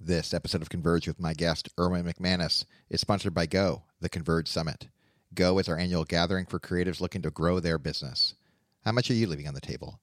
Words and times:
This 0.00 0.34
episode 0.34 0.60
of 0.60 0.68
Converge 0.68 1.08
with 1.08 1.18
my 1.18 1.32
guest, 1.32 1.70
Erwin 1.80 2.04
McManus, 2.04 2.66
is 2.90 3.00
sponsored 3.00 3.32
by 3.32 3.46
Go, 3.46 3.84
the 3.98 4.10
Converge 4.10 4.46
Summit. 4.46 4.88
Go 5.34 5.58
is 5.58 5.70
our 5.70 5.78
annual 5.78 6.04
gathering 6.04 6.44
for 6.44 6.60
creatives 6.60 7.00
looking 7.00 7.22
to 7.22 7.30
grow 7.30 7.60
their 7.60 7.78
business. 7.78 8.34
How 8.84 8.92
much 8.92 9.10
are 9.10 9.14
you 9.14 9.26
leaving 9.26 9.48
on 9.48 9.54
the 9.54 9.60
table? 9.60 9.98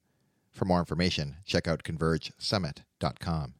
For 0.50 0.64
more 0.64 0.80
information, 0.80 1.36
check 1.44 1.68
out 1.68 1.84
convergesummit.com. 1.84 3.54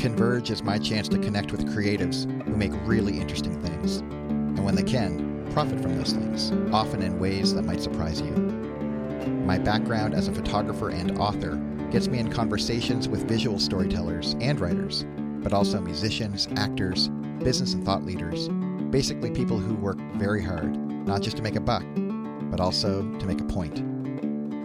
Converge 0.02 0.50
is 0.50 0.64
my 0.64 0.80
chance 0.80 1.08
to 1.10 1.20
connect 1.20 1.52
with 1.52 1.76
creatives 1.76 2.24
who 2.46 2.58
make 2.58 2.72
really 2.88 3.20
interesting 3.20 3.62
things, 3.62 3.98
and 3.98 4.66
when 4.66 4.74
they 4.74 4.82
can, 4.82 5.48
profit 5.54 5.80
from 5.80 5.96
those 5.96 6.12
things, 6.12 6.52
often 6.74 7.04
in 7.04 7.20
ways 7.20 7.54
that 7.54 7.66
might 7.66 7.84
surprise 7.84 8.20
you. 8.20 8.32
My 9.46 9.60
background 9.60 10.16
as 10.16 10.28
a 10.28 10.34
photographer 10.34 10.90
and 10.90 11.20
author 11.20 11.58
gets 11.92 12.08
me 12.08 12.18
in 12.18 12.32
conversations 12.32 13.08
with 13.08 13.28
visual 13.28 13.60
storytellers 13.60 14.36
and 14.42 14.60
writers, 14.60 15.06
but 15.44 15.54
also 15.54 15.80
musicians, 15.80 16.48
actors, 16.56 17.10
business 17.44 17.76
and 17.76 17.86
thought 17.86 18.04
leaders, 18.04 18.50
basically 18.90 19.30
people 19.30 19.60
who 19.60 19.76
work 19.76 20.00
very 20.16 20.42
hard, 20.42 20.76
not 21.06 21.22
just 21.22 21.38
to 21.38 21.44
make 21.44 21.58
a 21.58 21.62
buck, 21.62 21.86
but 22.50 22.60
also 22.60 23.04
to 23.20 23.28
make 23.28 23.40
a 23.40 23.46
point. 23.46 23.76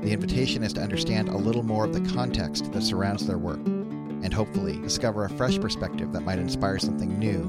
The 0.03 0.13
invitation 0.13 0.63
is 0.63 0.73
to 0.73 0.81
understand 0.81 1.29
a 1.29 1.37
little 1.37 1.63
more 1.63 1.85
of 1.85 1.93
the 1.93 2.15
context 2.15 2.73
that 2.73 2.83
surrounds 2.83 3.27
their 3.27 3.37
work 3.37 3.61
and 4.23 4.33
hopefully 4.33 4.79
discover 4.81 5.25
a 5.25 5.31
fresh 5.31 5.59
perspective 5.59 6.13
that 6.13 6.21
might 6.21 6.39
inspire 6.39 6.79
something 6.79 7.19
new 7.19 7.43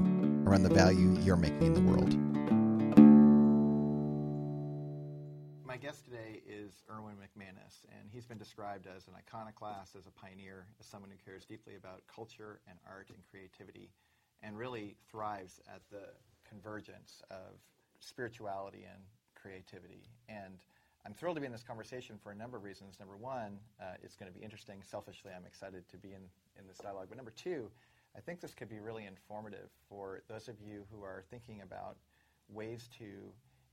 around 0.46 0.62
the 0.62 0.74
value 0.74 1.16
you're 1.22 1.36
making 1.36 1.62
in 1.62 1.74
the 1.74 1.80
world. 1.80 2.16
My 5.64 5.76
guest 5.76 6.04
today 6.04 6.40
is 6.48 6.82
Erwin 6.90 7.14
McManus, 7.16 7.84
and 7.98 8.08
he's 8.12 8.26
been 8.26 8.38
described 8.38 8.86
as 8.86 9.06
an 9.08 9.14
iconoclast, 9.16 9.96
as 9.96 10.06
a 10.06 10.10
pioneer, 10.10 10.66
as 10.80 10.86
someone 10.86 11.10
who 11.10 11.16
cares 11.24 11.44
deeply 11.44 11.76
about 11.76 12.02
culture 12.14 12.60
and 12.68 12.78
art 12.88 13.08
and 13.10 13.18
creativity, 13.30 13.90
and 14.42 14.56
really 14.56 14.96
thrives 15.10 15.60
at 15.68 15.82
the 15.90 16.08
convergence 16.48 17.22
of 17.30 17.60
spirituality 18.00 18.86
and 18.90 19.02
creativity. 19.34 20.08
And 20.28 20.58
I'm 21.06 21.14
thrilled 21.14 21.36
to 21.36 21.40
be 21.40 21.46
in 21.46 21.52
this 21.52 21.62
conversation 21.62 22.18
for 22.22 22.32
a 22.32 22.34
number 22.34 22.56
of 22.56 22.64
reasons. 22.64 22.98
Number 22.98 23.16
one, 23.16 23.58
uh, 23.80 23.94
it's 24.02 24.16
going 24.16 24.30
to 24.30 24.36
be 24.36 24.44
interesting. 24.44 24.82
Selfishly, 24.82 25.30
I'm 25.34 25.46
excited 25.46 25.88
to 25.88 25.96
be 25.96 26.08
in, 26.08 26.22
in 26.58 26.66
this 26.66 26.78
dialogue. 26.78 27.06
But 27.08 27.16
number 27.16 27.32
two, 27.36 27.70
I 28.16 28.20
think 28.20 28.40
this 28.40 28.54
could 28.54 28.68
be 28.68 28.80
really 28.80 29.06
informative 29.06 29.70
for 29.88 30.22
those 30.28 30.48
of 30.48 30.56
you 30.60 30.84
who 30.92 31.02
are 31.02 31.22
thinking 31.30 31.60
about 31.62 31.96
ways 32.48 32.88
to 32.98 33.04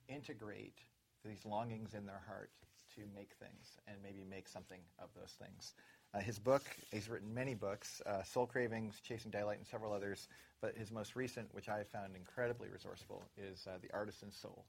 integrate 0.07 0.79
these 1.23 1.45
longings 1.45 1.93
in 1.93 2.05
their 2.05 2.21
heart 2.27 2.51
to 2.95 3.01
make 3.15 3.31
things 3.39 3.77
and 3.87 3.97
maybe 4.03 4.23
make 4.29 4.47
something 4.47 4.79
of 4.99 5.09
those 5.15 5.35
things. 5.39 5.73
Uh, 6.13 6.19
his 6.19 6.39
book, 6.39 6.63
he's 6.91 7.09
written 7.09 7.33
many 7.33 7.53
books, 7.53 8.01
uh, 8.05 8.23
Soul 8.23 8.45
Cravings, 8.45 9.01
Chasing 9.05 9.31
Daylight, 9.31 9.57
and 9.57 9.67
several 9.67 9.91
others, 9.91 10.29
but 10.61 10.77
his 10.77 10.91
most 10.91 11.15
recent, 11.15 11.53
which 11.53 11.67
I 11.67 11.83
found 11.83 12.15
incredibly 12.15 12.69
resourceful, 12.69 13.23
is 13.37 13.67
uh, 13.67 13.77
The 13.81 13.91
Artisan 13.93 14.31
Soul. 14.31 14.65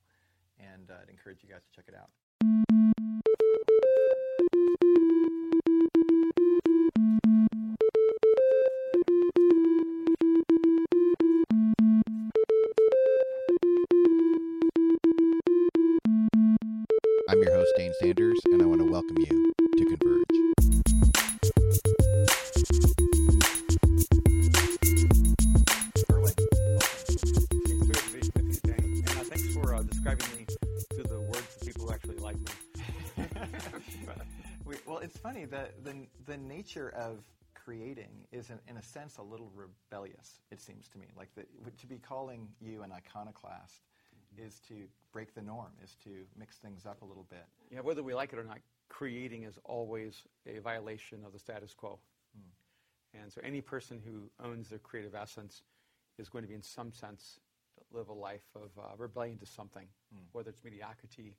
And 0.59 0.91
uh, 0.91 0.95
I'd 1.03 1.11
encourage 1.11 1.43
you 1.43 1.51
guys 1.51 1.63
to 1.71 1.77
check 1.77 1.85
it 1.89 1.95
out. 1.95 2.86
I'm 17.29 17.43
your 17.43 17.55
host, 17.55 17.73
Dane 17.77 17.93
Sanders, 18.01 18.39
and 18.53 18.63
I 18.63 18.67
want 18.67 18.81
to 18.81 18.85
welcome 18.85 19.17
you 19.19 19.53
to 19.59 19.85
Converge. 19.85 20.23
Erwin, 26.09 26.33
with 27.83 28.37
you, 28.37 28.61
Dane. 28.63 29.03
And 29.05 29.09
uh, 29.09 29.25
thanks 29.25 29.53
for 29.55 29.83
describing 29.83 30.27
me 30.39 30.47
to 30.95 31.03
the 31.03 31.19
words 31.19 31.57
of 31.57 31.67
people 31.67 31.87
who 31.89 31.93
actually 31.93 32.19
like 32.19 32.37
me. 32.37 33.25
we, 34.65 34.77
well, 34.87 34.99
it's 34.99 35.19
funny 35.19 35.47
that 35.47 35.83
the 35.83 36.07
the 36.27 36.37
nature 36.37 36.91
of 36.91 37.25
creating 37.55 38.25
is, 38.31 38.51
in, 38.51 38.61
in 38.69 38.77
a 38.77 38.83
sense, 38.83 39.17
a 39.17 39.23
little 39.23 39.51
rebellious. 39.57 40.43
It 40.53 40.61
seems 40.61 40.87
to 40.91 40.99
me 40.99 41.07
like 41.17 41.31
the, 41.35 41.45
to 41.73 41.87
be 41.89 41.99
calling 41.99 42.47
you 42.61 42.85
an 42.85 42.93
iconoclast 42.93 43.83
is 44.39 44.61
to 44.69 44.75
break 45.13 45.35
the 45.35 45.43
norm, 45.43 45.73
is 45.83 45.97
to 46.05 46.11
mix 46.39 46.57
things 46.57 46.87
up 46.87 47.03
a 47.03 47.05
little 47.05 47.27
bit. 47.29 47.45
Yeah, 47.71 47.81
whether 47.81 48.03
we 48.03 48.15
like 48.15 48.33
it 48.33 48.39
or 48.39 48.45
not, 48.45 48.59
creating 48.89 49.45
is 49.45 49.59
always 49.65 50.23
a 50.47 50.59
violation 50.59 51.25
of 51.25 51.33
the 51.33 51.39
status 51.39 51.75
quo. 51.75 51.99
And 53.15 53.33
so 53.33 53.41
any 53.43 53.61
person 53.61 54.01
who 54.05 54.31
owns 54.45 54.69
their 54.69 54.79
creative 54.79 55.15
essence 55.15 55.63
is 56.19 56.29
going 56.29 56.45
to 56.45 56.49
be, 56.49 56.55
in 56.55 56.63
some 56.63 56.93
sense, 56.93 57.41
live 57.93 58.09
a 58.09 58.13
life 58.13 58.47
of 58.55 58.71
uh, 58.79 58.97
rebellion 58.97 59.39
to 59.39 59.47
something, 59.47 59.87
whether 60.33 60.51
it's 60.51 60.65
mediocrity, 60.65 61.35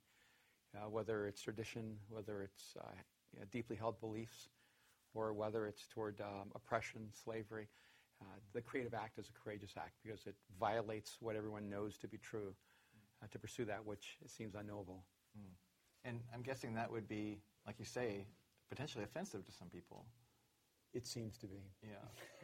uh, 0.76 0.88
whether 0.88 1.26
it's 1.26 1.42
tradition, 1.42 1.96
whether 2.08 2.42
it's 2.42 2.76
uh, 2.80 2.90
you 3.32 3.40
know, 3.40 3.46
deeply 3.50 3.76
held 3.76 4.00
beliefs, 4.00 4.48
or 5.14 5.32
whether 5.32 5.66
it's 5.66 5.86
toward 5.88 6.20
um, 6.20 6.50
oppression, 6.54 7.08
slavery. 7.24 7.68
Uh, 8.20 8.24
the 8.52 8.60
creative 8.60 8.94
act 8.94 9.18
is 9.18 9.28
a 9.28 9.40
courageous 9.40 9.74
act 9.76 9.92
because 10.02 10.26
it 10.26 10.34
violates 10.58 11.18
what 11.20 11.36
everyone 11.36 11.68
knows 11.68 11.96
to 11.98 12.08
be 12.08 12.18
true 12.18 12.54
uh, 13.22 13.26
to 13.30 13.38
pursue 13.38 13.64
that 13.64 13.84
which 13.84 14.16
seems 14.26 14.54
unknowable. 14.54 15.04
And 16.04 16.20
I'm 16.34 16.42
guessing 16.42 16.74
that 16.74 16.90
would 16.90 17.08
be, 17.08 17.38
like 17.66 17.78
you 17.78 17.84
say, 17.84 18.26
potentially 18.70 19.04
offensive 19.04 19.44
to 19.44 19.52
some 19.52 19.68
people. 19.68 20.06
It 20.94 21.06
seems 21.06 21.36
to 21.38 21.46
be. 21.46 21.62
Yeah, 21.82 21.96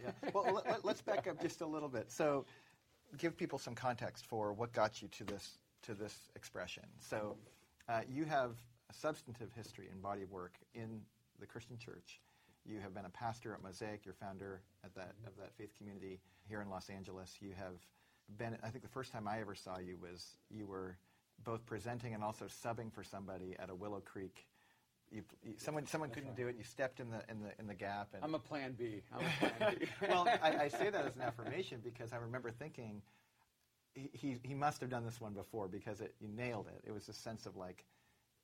yeah. 0.05 0.31
Well, 0.35 0.63
let, 0.67 0.85
us 0.85 1.01
back 1.01 1.27
up 1.27 1.41
just 1.41 1.61
a 1.63 1.67
little 1.67 1.89
bit. 1.89 2.11
So, 2.11 2.45
give 3.17 3.37
people 3.37 3.59
some 3.59 3.75
context 3.75 4.27
for 4.27 4.53
what 4.53 4.73
got 4.73 5.01
you 5.01 5.09
to 5.09 5.25
this 5.25 5.59
to 5.83 5.95
this 5.95 6.29
expression. 6.37 6.83
So, 6.99 7.37
uh, 7.89 8.01
you 8.09 8.25
have 8.25 8.51
a 8.91 8.93
substantive 8.93 9.51
history 9.55 9.89
and 9.91 10.03
body 10.03 10.23
of 10.23 10.31
work 10.31 10.57
in 10.75 11.01
the 11.41 11.47
Christian 11.47 11.79
Church. 11.79 12.21
You 12.67 12.81
have 12.81 12.95
been 12.95 13.07
a 13.07 13.11
pastor 13.11 13.55
at 13.55 13.63
Mosaic. 13.63 14.05
You're 14.05 14.15
founder 14.15 14.61
at 14.85 14.95
that 14.95 15.15
of 15.27 15.33
that 15.39 15.55
faith 15.57 15.75
community 15.79 16.21
here 16.47 16.61
in 16.61 16.69
Los 16.69 16.91
Angeles. 16.91 17.37
You 17.41 17.53
have 17.57 17.77
been. 18.39 18.57
I 18.63 18.69
think 18.69 18.83
the 18.83 18.91
first 18.91 19.13
time 19.13 19.29
I 19.29 19.41
ever 19.41 19.55
saw 19.55 19.79
you 19.79 19.97
was 20.01 20.37
you 20.51 20.67
were 20.67 20.97
both 21.45 21.65
presenting 21.67 22.15
and 22.15 22.23
also 22.23 22.47
subbing 22.47 22.93
for 22.93 23.03
somebody 23.03 23.57
at 23.59 23.71
a 23.71 23.75
Willow 23.75 24.01
Creek. 24.01 24.47
You, 25.11 25.23
you, 25.43 25.55
someone 25.59 25.87
someone 25.87 26.11
couldn't 26.11 26.37
do 26.37 26.47
it. 26.47 26.51
And 26.51 26.59
you 26.59 26.65
stepped 26.65 27.01
in 27.01 27.11
the 27.11 27.23
in 27.29 27.41
the 27.41 27.51
in 27.59 27.67
the 27.67 27.75
gap 27.75 28.09
and 28.15 28.25
I'm 28.25 28.35
a 28.35 28.39
plan 28.39 28.75
B. 28.79 29.03
I'm 29.13 29.25
a 29.25 29.49
plan 29.51 29.77
B. 29.79 29.87
well, 30.09 30.27
I, 30.43 30.65
I 30.65 30.69
say 30.69 30.91
that 30.91 31.07
as 31.07 31.17
an 31.17 31.23
affirmation 31.23 31.81
because 31.85 32.13
I 32.13 32.17
remember 32.17 32.51
thinking 32.51 33.03
he, 33.95 34.11
he, 34.13 34.37
he 34.43 34.55
must 34.55 34.81
have 34.81 34.91
done 34.91 35.05
this 35.05 35.21
one 35.21 35.33
before 35.33 35.69
because 35.69 36.01
it, 36.01 36.15
you 36.21 36.29
nailed 36.29 36.67
it. 36.67 36.83
It 36.85 36.93
was 36.93 37.09
a 37.09 37.13
sense 37.13 37.47
of 37.47 37.57
like 37.57 37.85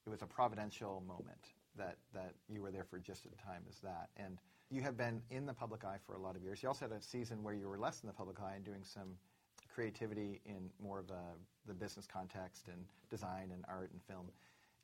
it 0.07 0.11
was 0.11 0.23
a 0.23 0.27
providential 0.27 1.03
moment 1.07 1.53
that, 1.77 1.97
that 2.15 2.35
you 2.49 2.62
were 2.62 2.71
there 2.71 2.85
for 2.85 2.99
just 2.99 3.27
at 3.27 3.33
the 3.33 3.39
time 3.39 3.62
as 3.69 3.79
that. 3.81 4.09
And 4.17 4.39
you 4.71 4.83
have 4.83 4.97
been 4.97 5.23
in 5.31 5.47
the 5.47 5.53
public 5.53 5.85
eye 5.85 5.99
for 6.07 6.15
a 6.15 6.19
lot 6.19 6.37
of 6.37 6.43
years. 6.43 6.62
You 6.62 6.69
also 6.69 6.87
had 6.87 6.93
a 6.93 7.03
season 7.03 7.43
where 7.43 7.55
you 7.55 7.69
were 7.69 7.79
less 7.79 8.01
in 8.03 8.07
the 8.07 8.12
public 8.12 8.41
eye 8.41 8.55
and 8.57 8.65
doing 8.65 8.83
some 8.85 9.17
creativity 9.81 10.43
in 10.45 10.69
more 10.79 10.99
of 10.99 11.09
a, 11.09 11.25
the 11.67 11.73
business 11.73 12.07
context 12.07 12.69
and 12.69 12.85
design 13.09 13.49
and 13.51 13.65
art 13.67 13.89
and 13.93 14.03
film. 14.03 14.27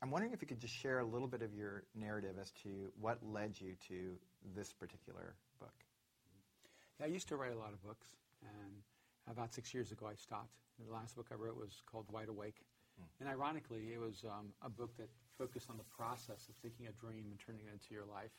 I'm 0.01 0.09
wondering 0.09 0.33
if 0.33 0.41
you 0.41 0.47
could 0.47 0.59
just 0.59 0.73
share 0.73 0.99
a 0.99 1.05
little 1.05 1.27
bit 1.27 1.43
of 1.43 1.53
your 1.53 1.83
narrative 1.93 2.37
as 2.41 2.49
to 2.63 2.69
what 2.99 3.19
led 3.21 3.61
you 3.61 3.75
to 3.89 4.17
this 4.55 4.73
particular 4.73 5.35
book. 5.59 5.73
Yeah, 6.99 7.05
I 7.05 7.09
used 7.09 7.27
to 7.27 7.35
write 7.35 7.53
a 7.53 7.59
lot 7.59 7.73
of 7.73 7.83
books, 7.83 8.07
and 8.41 8.73
about 9.29 9.53
six 9.53 9.71
years 9.71 9.91
ago 9.91 10.07
I 10.11 10.15
stopped. 10.15 10.57
The 10.83 10.91
last 10.91 11.15
book 11.15 11.27
I 11.31 11.35
wrote 11.35 11.57
was 11.57 11.83
called 11.85 12.05
Wide 12.11 12.29
Awake. 12.29 12.61
And 13.19 13.29
ironically, 13.29 13.93
it 13.93 13.99
was 13.99 14.25
um, 14.25 14.47
a 14.63 14.69
book 14.69 14.97
that 14.97 15.09
focused 15.37 15.69
on 15.69 15.77
the 15.77 15.85
process 15.95 16.49
of 16.49 16.55
thinking 16.63 16.87
a 16.87 16.91
dream 16.97 17.25
and 17.29 17.37
turning 17.37 17.61
it 17.69 17.73
into 17.73 17.93
your 17.93 18.05
life. 18.09 18.33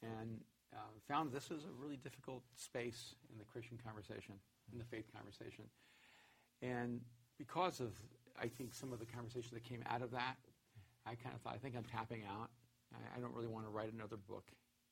And 0.00 0.40
uh, 0.72 0.88
found 1.06 1.32
this 1.32 1.50
was 1.50 1.64
a 1.64 1.74
really 1.76 1.98
difficult 1.98 2.42
space 2.56 3.14
in 3.30 3.36
the 3.36 3.44
Christian 3.44 3.76
conversation, 3.84 4.40
in 4.72 4.78
the 4.78 4.84
faith 4.84 5.06
conversation. 5.14 5.64
And 6.62 7.00
because 7.38 7.80
of, 7.80 7.92
I 8.40 8.48
think, 8.48 8.74
some 8.74 8.92
of 8.92 8.98
the 8.98 9.06
conversations 9.06 9.52
that 9.52 9.64
came 9.64 9.82
out 9.88 10.02
of 10.02 10.10
that, 10.12 10.36
I 11.06 11.14
kind 11.14 11.34
of 11.34 11.40
thought, 11.40 11.54
I 11.54 11.58
think 11.58 11.76
I'm 11.76 11.84
tapping 11.84 12.22
out. 12.28 12.50
I, 12.92 13.18
I 13.18 13.20
don't 13.20 13.34
really 13.34 13.48
want 13.48 13.64
to 13.66 13.70
write 13.70 13.92
another 13.92 14.16
book 14.16 14.44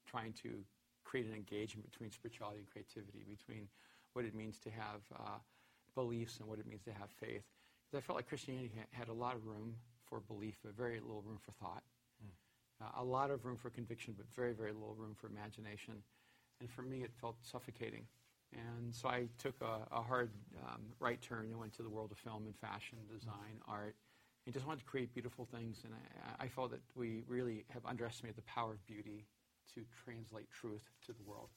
trying 0.06 0.32
to 0.44 0.64
create 1.04 1.26
an 1.26 1.34
engagement 1.34 1.90
between 1.90 2.10
spirituality 2.10 2.58
and 2.58 2.68
creativity, 2.70 3.24
between 3.28 3.68
what 4.14 4.24
it 4.24 4.34
means 4.34 4.58
to 4.60 4.70
have 4.70 5.02
uh, 5.14 5.38
beliefs 5.94 6.38
and 6.40 6.48
what 6.48 6.58
it 6.58 6.66
means 6.66 6.82
to 6.84 6.92
have 6.92 7.10
faith. 7.10 7.44
Because 7.84 8.02
I 8.02 8.06
felt 8.06 8.16
like 8.16 8.28
Christianity 8.28 8.72
ha- 8.76 8.88
had 8.90 9.08
a 9.08 9.12
lot 9.12 9.34
of 9.34 9.46
room 9.46 9.74
for 10.04 10.20
belief, 10.20 10.56
but 10.64 10.74
very 10.74 11.00
little 11.00 11.22
room 11.22 11.38
for 11.38 11.52
thought. 11.52 11.82
Uh, 12.80 13.02
a 13.02 13.04
lot 13.04 13.30
of 13.30 13.44
room 13.44 13.56
for 13.56 13.70
conviction, 13.70 14.14
but 14.16 14.26
very, 14.34 14.52
very 14.52 14.72
little 14.72 14.94
room 14.96 15.14
for 15.14 15.26
imagination. 15.26 15.94
And 16.60 16.70
for 16.70 16.82
me, 16.82 17.02
it 17.02 17.10
felt 17.20 17.36
suffocating 17.42 18.06
And 18.52 18.94
so 18.94 19.08
I 19.08 19.26
took 19.38 19.54
a, 19.60 19.94
a 19.94 20.02
hard 20.02 20.30
um, 20.66 20.82
right 21.00 21.20
turn 21.20 21.46
and 21.50 21.58
went 21.58 21.74
to 21.74 21.82
the 21.82 21.90
world 21.90 22.12
of 22.12 22.18
film 22.18 22.46
and 22.46 22.56
fashion, 22.56 22.98
design, 23.12 23.60
art, 23.66 23.94
and 24.46 24.54
just 24.54 24.66
wanted 24.66 24.80
to 24.80 24.86
create 24.86 25.12
beautiful 25.12 25.46
things. 25.52 25.82
And 25.84 25.92
I, 25.94 26.44
I 26.44 26.48
felt 26.48 26.70
that 26.70 26.80
we 26.94 27.24
really 27.28 27.64
have 27.70 27.84
underestimated 27.84 28.36
the 28.36 28.42
power 28.42 28.72
of 28.72 28.86
beauty 28.86 29.26
to 29.74 29.82
translate 30.04 30.50
truth 30.50 30.88
to 31.06 31.12
the 31.12 31.22
world. 31.22 31.48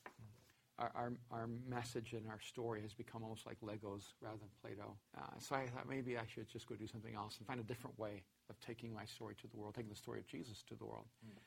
Our, 0.80 0.92
our, 0.96 1.14
our, 1.32 1.48
message 1.70 2.14
and 2.14 2.28
our 2.28 2.40
story 2.42 2.82
has 2.82 2.94
become 2.94 3.24
almost 3.24 3.46
like 3.46 3.58
Legos 3.62 4.14
rather 4.20 4.38
than 4.38 4.50
Play-Doh. 4.62 4.96
Uh, 5.16 5.22
so 5.38 5.56
I 5.56 5.68
thought 5.68 5.88
maybe 5.88 6.18
I 6.18 6.24
should 6.34 6.50
just 6.50 6.68
go 6.68 6.76
do 6.76 6.88
something 6.88 7.14
else 7.14 7.38
and 7.38 7.46
find 7.46 7.60
a 7.60 7.64
different 7.64 7.98
way 8.00 8.24
of 8.50 8.60
taking 8.60 8.94
my 8.94 9.06
story 9.06 9.36
to 9.42 9.48
the 9.48 9.58
world, 9.58 9.76
taking 9.76 9.92
the 9.92 9.96
story 9.96 10.20
of 10.20 10.28
Jesus 10.28 10.64
to 10.70 10.76
the 10.76 10.86
world. 10.86 11.06
Mm. 11.26 11.38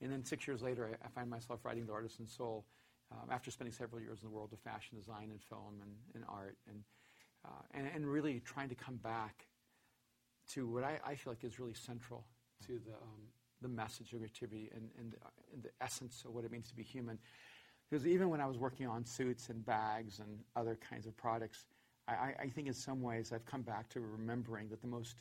And 0.00 0.12
then 0.12 0.24
six 0.24 0.46
years 0.46 0.62
later, 0.62 0.88
I, 1.02 1.06
I 1.06 1.08
find 1.08 1.28
myself 1.28 1.64
writing 1.64 1.86
The 1.86 1.92
Artisan 1.92 2.28
Soul 2.28 2.64
um, 3.12 3.30
after 3.30 3.50
spending 3.50 3.72
several 3.72 4.00
years 4.00 4.22
in 4.22 4.28
the 4.28 4.34
world 4.34 4.52
of 4.52 4.58
fashion 4.58 4.96
design 4.96 5.28
and 5.30 5.42
film 5.42 5.80
and, 5.82 5.92
and 6.14 6.24
art, 6.28 6.56
and, 6.68 6.82
uh, 7.44 7.62
and, 7.72 7.88
and, 7.94 8.06
really 8.06 8.40
trying 8.40 8.68
to 8.68 8.74
come 8.74 8.96
back 8.96 9.46
to 10.52 10.66
what 10.66 10.84
I, 10.84 10.98
I 11.04 11.14
feel 11.14 11.32
like 11.32 11.44
is 11.44 11.58
really 11.58 11.74
central 11.74 12.24
to 12.66 12.80
the, 12.84 12.92
um, 12.92 13.20
the 13.62 13.68
message 13.68 14.12
of 14.12 14.18
creativity 14.18 14.70
and, 14.74 14.90
and, 14.98 15.14
and 15.52 15.62
the 15.62 15.70
essence 15.80 16.24
of 16.26 16.34
what 16.34 16.44
it 16.44 16.52
means 16.52 16.68
to 16.68 16.76
be 16.76 16.82
human. 16.82 17.18
Because 17.88 18.06
even 18.06 18.28
when 18.28 18.40
I 18.40 18.46
was 18.46 18.58
working 18.58 18.86
on 18.86 19.04
suits 19.04 19.48
and 19.48 19.64
bags 19.64 20.18
and 20.18 20.38
other 20.56 20.76
kinds 20.76 21.06
of 21.06 21.16
products, 21.16 21.66
I, 22.06 22.34
I, 22.40 22.48
think 22.48 22.68
in 22.68 22.74
some 22.74 23.02
ways 23.02 23.32
I've 23.32 23.44
come 23.44 23.62
back 23.62 23.88
to 23.90 24.00
remembering 24.00 24.68
that 24.70 24.80
the 24.80 24.88
most 24.88 25.16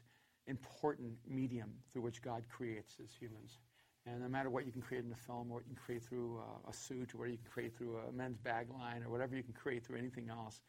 important 0.47 1.13
medium 1.27 1.71
through 1.91 2.01
which 2.01 2.21
God 2.21 2.43
creates 2.49 2.97
is 2.99 3.11
humans. 3.11 3.59
And 4.09 4.21
no 4.21 4.29
matter 4.29 4.49
what 4.49 4.65
you 4.65 4.71
can 4.71 4.81
create 4.81 5.03
in 5.03 5.11
a 5.11 5.15
film, 5.15 5.51
or 5.51 5.55
what 5.55 5.63
you 5.67 5.75
can 5.75 5.83
create 5.83 6.01
through 6.01 6.39
a, 6.39 6.69
a 6.69 6.73
suit, 6.73 7.13
or 7.13 7.17
what 7.17 7.29
you 7.29 7.35
can 7.35 7.51
create 7.51 7.77
through 7.77 7.97
a 8.07 8.11
men's 8.13 8.37
bag 8.37 8.67
line, 8.71 9.03
or 9.03 9.09
whatever 9.09 9.35
you 9.35 9.43
can 9.43 9.53
create 9.53 9.85
through 9.85 9.97
anything 9.97 10.29
else, 10.29 10.61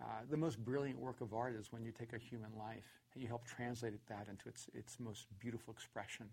uh, 0.00 0.06
the 0.30 0.36
most 0.36 0.58
brilliant 0.64 0.98
work 0.98 1.20
of 1.20 1.34
art 1.34 1.54
is 1.54 1.70
when 1.72 1.84
you 1.84 1.92
take 1.92 2.14
a 2.14 2.18
human 2.18 2.50
life 2.58 2.86
and 3.12 3.22
you 3.22 3.28
help 3.28 3.44
translate 3.44 3.92
that 4.08 4.28
into 4.30 4.48
its, 4.48 4.70
its 4.72 4.98
most 4.98 5.26
beautiful 5.38 5.74
expression. 5.74 6.26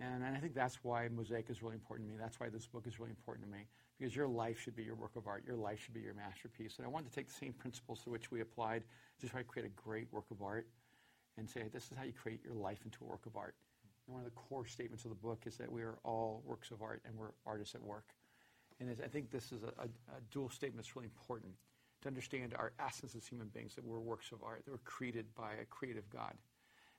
And, 0.00 0.24
and 0.24 0.36
I 0.36 0.40
think 0.40 0.54
that's 0.54 0.82
why 0.82 1.06
Mosaic 1.08 1.48
is 1.48 1.62
really 1.62 1.76
important 1.76 2.08
to 2.08 2.12
me. 2.12 2.18
That's 2.20 2.40
why 2.40 2.48
this 2.48 2.66
book 2.66 2.84
is 2.86 2.98
really 2.98 3.12
important 3.12 3.46
to 3.46 3.52
me, 3.56 3.66
because 3.98 4.16
your 4.16 4.26
life 4.26 4.58
should 4.58 4.74
be 4.74 4.82
your 4.82 4.96
work 4.96 5.14
of 5.14 5.28
art. 5.28 5.44
Your 5.46 5.56
life 5.56 5.80
should 5.80 5.94
be 5.94 6.00
your 6.00 6.14
masterpiece. 6.14 6.78
And 6.78 6.86
I 6.86 6.90
wanted 6.90 7.08
to 7.10 7.14
take 7.14 7.28
the 7.28 7.34
same 7.34 7.52
principles 7.52 8.02
to 8.02 8.10
which 8.10 8.32
we 8.32 8.40
applied 8.40 8.82
to 9.20 9.28
try 9.28 9.42
to 9.42 9.46
create 9.46 9.66
a 9.66 9.80
great 9.80 10.12
work 10.12 10.26
of 10.32 10.42
art 10.42 10.66
and 11.38 11.48
say, 11.48 11.62
this 11.72 11.84
is 11.84 11.96
how 11.96 12.04
you 12.04 12.12
create 12.12 12.40
your 12.44 12.54
life 12.54 12.80
into 12.84 12.98
a 13.02 13.06
work 13.06 13.26
of 13.26 13.36
art. 13.36 13.54
One 14.06 14.20
of 14.20 14.24
the 14.24 14.30
core 14.30 14.66
statements 14.66 15.04
of 15.04 15.10
the 15.10 15.16
book 15.16 15.42
is 15.46 15.56
that 15.56 15.70
we 15.70 15.82
are 15.82 15.98
all 16.04 16.42
works 16.44 16.70
of 16.70 16.82
art 16.82 17.02
and 17.04 17.16
we're 17.16 17.32
artists 17.44 17.74
at 17.74 17.82
work. 17.82 18.14
And 18.78 18.94
I 19.02 19.08
think 19.08 19.30
this 19.30 19.52
is 19.52 19.62
a, 19.62 19.72
a, 19.80 19.86
a 19.86 20.20
dual 20.30 20.50
statement 20.50 20.84
that's 20.84 20.94
really 20.94 21.06
important 21.06 21.52
to 22.02 22.08
understand 22.08 22.54
our 22.54 22.72
essence 22.78 23.14
as 23.16 23.26
human 23.26 23.48
beings, 23.48 23.74
that 23.74 23.84
we're 23.84 24.00
works 24.00 24.30
of 24.32 24.42
art, 24.44 24.64
that 24.64 24.70
we're 24.70 24.78
created 24.84 25.26
by 25.34 25.54
a 25.54 25.64
creative 25.64 26.08
God. 26.10 26.34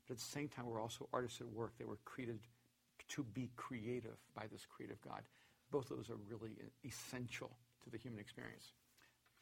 But 0.08 0.14
at 0.14 0.18
the 0.18 0.26
same 0.26 0.48
time, 0.48 0.66
we're 0.66 0.82
also 0.82 1.08
artists 1.14 1.40
at 1.40 1.48
work, 1.48 1.78
that 1.78 1.88
we're 1.88 1.98
created 2.04 2.40
to 3.10 3.24
be 3.24 3.52
creative 3.56 4.18
by 4.36 4.48
this 4.52 4.66
creative 4.66 5.00
God. 5.02 5.22
Both 5.72 5.92
of 5.92 5.98
those 5.98 6.10
are 6.10 6.18
really 6.30 6.52
essential 6.84 7.52
to 7.84 7.90
the 7.90 7.98
human 7.98 8.20
experience. 8.20 8.74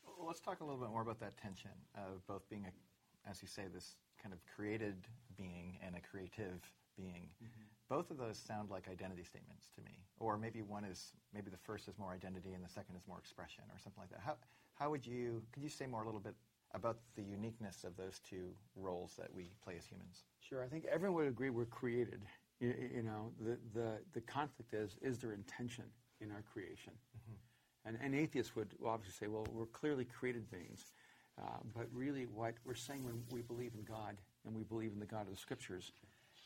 Well, 0.04 0.28
let's 0.28 0.40
talk 0.40 0.60
a 0.62 0.64
little 0.64 0.80
bit 0.80 0.90
more 0.90 1.02
about 1.02 1.20
that 1.22 1.38
tension 1.38 1.72
of 1.96 2.26
both 2.28 2.48
being, 2.50 2.66
a, 2.66 3.30
as 3.30 3.42
you 3.42 3.48
say, 3.48 3.64
this 3.74 3.96
kind 4.22 4.34
of 4.34 4.40
created 4.56 4.96
being 5.38 5.78
and 5.86 5.96
a 5.96 6.00
creative 6.00 6.62
being. 6.98 7.30
Mm-hmm. 7.44 7.66
Both 7.88 8.10
of 8.10 8.18
those 8.18 8.38
sound 8.38 8.70
like 8.70 8.88
identity 8.90 9.24
statements 9.24 9.68
to 9.76 9.82
me. 9.82 10.04
Or 10.20 10.38
maybe 10.38 10.62
one 10.62 10.86
is, 10.86 11.14
maybe 11.34 11.52
the 11.52 11.58
first 11.58 11.88
is 11.88 11.98
more 12.00 12.12
identity 12.12 12.54
and 12.54 12.64
the 12.64 12.70
second 12.70 12.96
is 12.96 13.04
more 13.08 13.20
expression 13.20 13.64
or 13.72 13.80
something 13.80 14.02
like 14.02 14.10
that. 14.10 14.22
How, 14.26 14.36
how 14.74 14.90
would 14.90 15.06
you, 15.06 15.44
could 15.52 15.64
you 15.64 15.70
say 15.70 15.86
more 15.86 16.02
a 16.02 16.06
little 16.06 16.20
bit 16.20 16.36
about 16.74 16.98
the 17.16 17.22
uniqueness 17.24 17.84
of 17.84 17.96
those 17.96 18.20
two 18.28 18.50
roles 18.76 19.14
that 19.18 19.34
we 19.34 19.52
play 19.64 19.76
as 19.78 19.86
humans? 19.86 20.24
Sure. 20.40 20.64
I 20.64 20.68
think 20.68 20.86
everyone 20.86 21.16
would 21.16 21.28
agree 21.28 21.50
we're 21.50 21.66
created. 21.66 22.22
You, 22.60 22.74
you 22.96 23.04
know, 23.04 23.32
the, 23.40 23.58
the, 23.74 23.98
the 24.14 24.22
conflict 24.22 24.74
is, 24.74 24.98
is 25.02 25.20
there 25.20 25.34
intention 25.34 25.86
in 26.22 26.32
our 26.32 26.44
creation? 26.52 26.94
Mm-hmm. 27.16 27.88
And 27.88 27.98
an 28.02 28.20
atheist 28.20 28.56
would 28.56 28.74
obviously 28.84 29.28
say, 29.28 29.30
well, 29.30 29.46
we're 29.52 29.68
clearly 29.68 30.06
created 30.06 30.50
beings. 30.50 30.92
Uh, 31.40 31.60
but 31.76 31.88
really, 31.94 32.24
what 32.24 32.56
we're 32.66 32.74
saying 32.74 33.04
when 33.04 33.22
we 33.30 33.42
believe 33.42 33.74
in 33.78 33.84
God 33.84 34.16
and 34.46 34.56
we 34.56 34.64
believe 34.64 34.94
in 34.94 35.00
the 35.00 35.06
God 35.06 35.28
of 35.28 35.32
the 35.32 35.38
Scriptures 35.38 35.92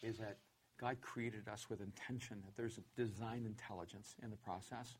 is 0.02 0.18
that 0.18 0.38
God 0.80 1.02
created 1.02 1.48
us 1.48 1.70
with 1.70 1.82
intention, 1.82 2.42
that 2.46 2.56
there's 2.56 2.78
a 2.78 3.02
design 3.02 3.46
intelligence 3.46 4.16
in 4.24 4.30
the 4.30 4.38
process. 4.38 4.98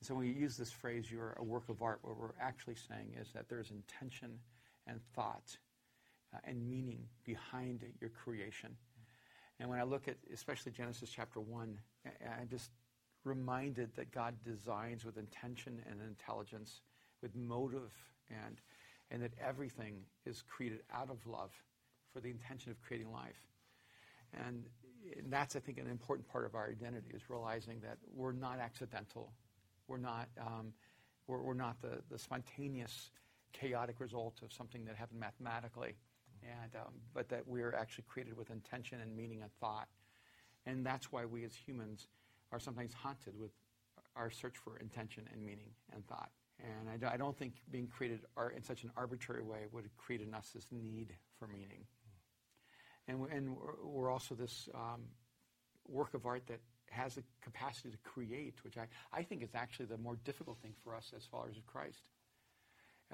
And 0.00 0.06
so 0.06 0.14
when 0.14 0.26
you 0.26 0.32
use 0.32 0.56
this 0.56 0.72
phrase, 0.72 1.10
you're 1.10 1.36
a 1.38 1.44
work 1.44 1.68
of 1.68 1.82
art, 1.82 2.00
what 2.02 2.18
we're 2.18 2.30
actually 2.40 2.74
saying 2.74 3.14
is 3.20 3.28
that 3.32 3.48
there's 3.48 3.70
intention 3.70 4.38
and 4.86 5.00
thought 5.14 5.56
uh, 6.34 6.38
and 6.44 6.68
meaning 6.68 7.04
behind 7.24 7.84
your 8.00 8.10
creation. 8.10 8.76
And 9.60 9.68
when 9.68 9.78
I 9.78 9.84
look 9.84 10.08
at 10.08 10.16
especially 10.32 10.72
Genesis 10.72 11.10
chapter 11.10 11.40
1, 11.40 11.78
I'm 12.40 12.48
just 12.48 12.70
reminded 13.22 13.94
that 13.94 14.10
God 14.10 14.34
designs 14.44 15.04
with 15.04 15.16
intention 15.16 15.80
and 15.88 16.00
intelligence, 16.02 16.80
with 17.22 17.34
motive, 17.36 17.92
and, 18.28 18.60
and 19.10 19.22
that 19.22 19.32
everything 19.40 20.02
is 20.26 20.42
created 20.42 20.80
out 20.92 21.08
of 21.08 21.24
love 21.26 21.52
for 22.12 22.20
the 22.20 22.30
intention 22.30 22.72
of 22.72 22.80
creating 22.82 23.12
life. 23.12 23.40
And 24.46 24.64
that's, 25.28 25.56
I 25.56 25.60
think, 25.60 25.78
an 25.78 25.88
important 25.88 26.28
part 26.28 26.44
of 26.44 26.54
our 26.54 26.68
identity 26.68 27.10
is 27.14 27.22
realizing 27.28 27.80
that 27.80 27.98
we're 28.14 28.32
not 28.32 28.58
accidental. 28.58 29.32
We're 29.86 29.98
not, 29.98 30.28
um, 30.40 30.72
we're, 31.26 31.42
we're, 31.42 31.54
not 31.54 31.80
the, 31.82 32.00
the 32.10 32.18
spontaneous, 32.18 33.10
chaotic 33.52 34.00
result 34.00 34.40
of 34.42 34.52
something 34.52 34.84
that 34.86 34.96
happened 34.96 35.20
mathematically, 35.20 35.94
and, 36.42 36.74
um, 36.76 36.92
but 37.12 37.28
that 37.28 37.46
we're 37.46 37.74
actually 37.74 38.04
created 38.08 38.36
with 38.36 38.50
intention 38.50 39.00
and 39.00 39.14
meaning 39.16 39.42
and 39.42 39.50
thought. 39.60 39.88
And 40.66 40.84
that's 40.84 41.12
why 41.12 41.24
we 41.24 41.44
as 41.44 41.54
humans 41.54 42.08
are 42.52 42.58
sometimes 42.58 42.94
haunted 42.94 43.38
with 43.38 43.52
our 44.16 44.30
search 44.30 44.56
for 44.56 44.76
intention 44.78 45.28
and 45.32 45.44
meaning 45.44 45.70
and 45.92 46.06
thought. 46.06 46.30
And 46.60 47.04
I, 47.04 47.14
I 47.14 47.16
don't 47.16 47.36
think 47.36 47.54
being 47.70 47.88
created 47.88 48.20
in 48.56 48.62
such 48.62 48.84
an 48.84 48.90
arbitrary 48.96 49.42
way 49.42 49.66
would 49.72 49.88
create 49.96 50.20
in 50.22 50.34
us 50.34 50.50
this 50.54 50.66
need 50.70 51.14
for 51.38 51.48
meaning. 51.48 51.84
And, 53.06 53.20
we're, 53.20 53.28
and 53.28 53.56
we're 53.82 54.10
also 54.10 54.34
this 54.34 54.68
um, 54.74 55.02
work 55.86 56.14
of 56.14 56.26
art 56.26 56.46
that 56.46 56.60
has 56.90 57.14
the 57.16 57.22
capacity 57.42 57.90
to 57.90 57.98
create, 57.98 58.54
which 58.62 58.78
I, 58.78 58.86
I 59.12 59.22
think 59.22 59.42
is 59.42 59.54
actually 59.54 59.86
the 59.86 59.98
more 59.98 60.16
difficult 60.24 60.58
thing 60.62 60.74
for 60.82 60.94
us 60.94 61.12
as 61.16 61.24
followers 61.24 61.56
of 61.56 61.66
Christ. 61.66 62.00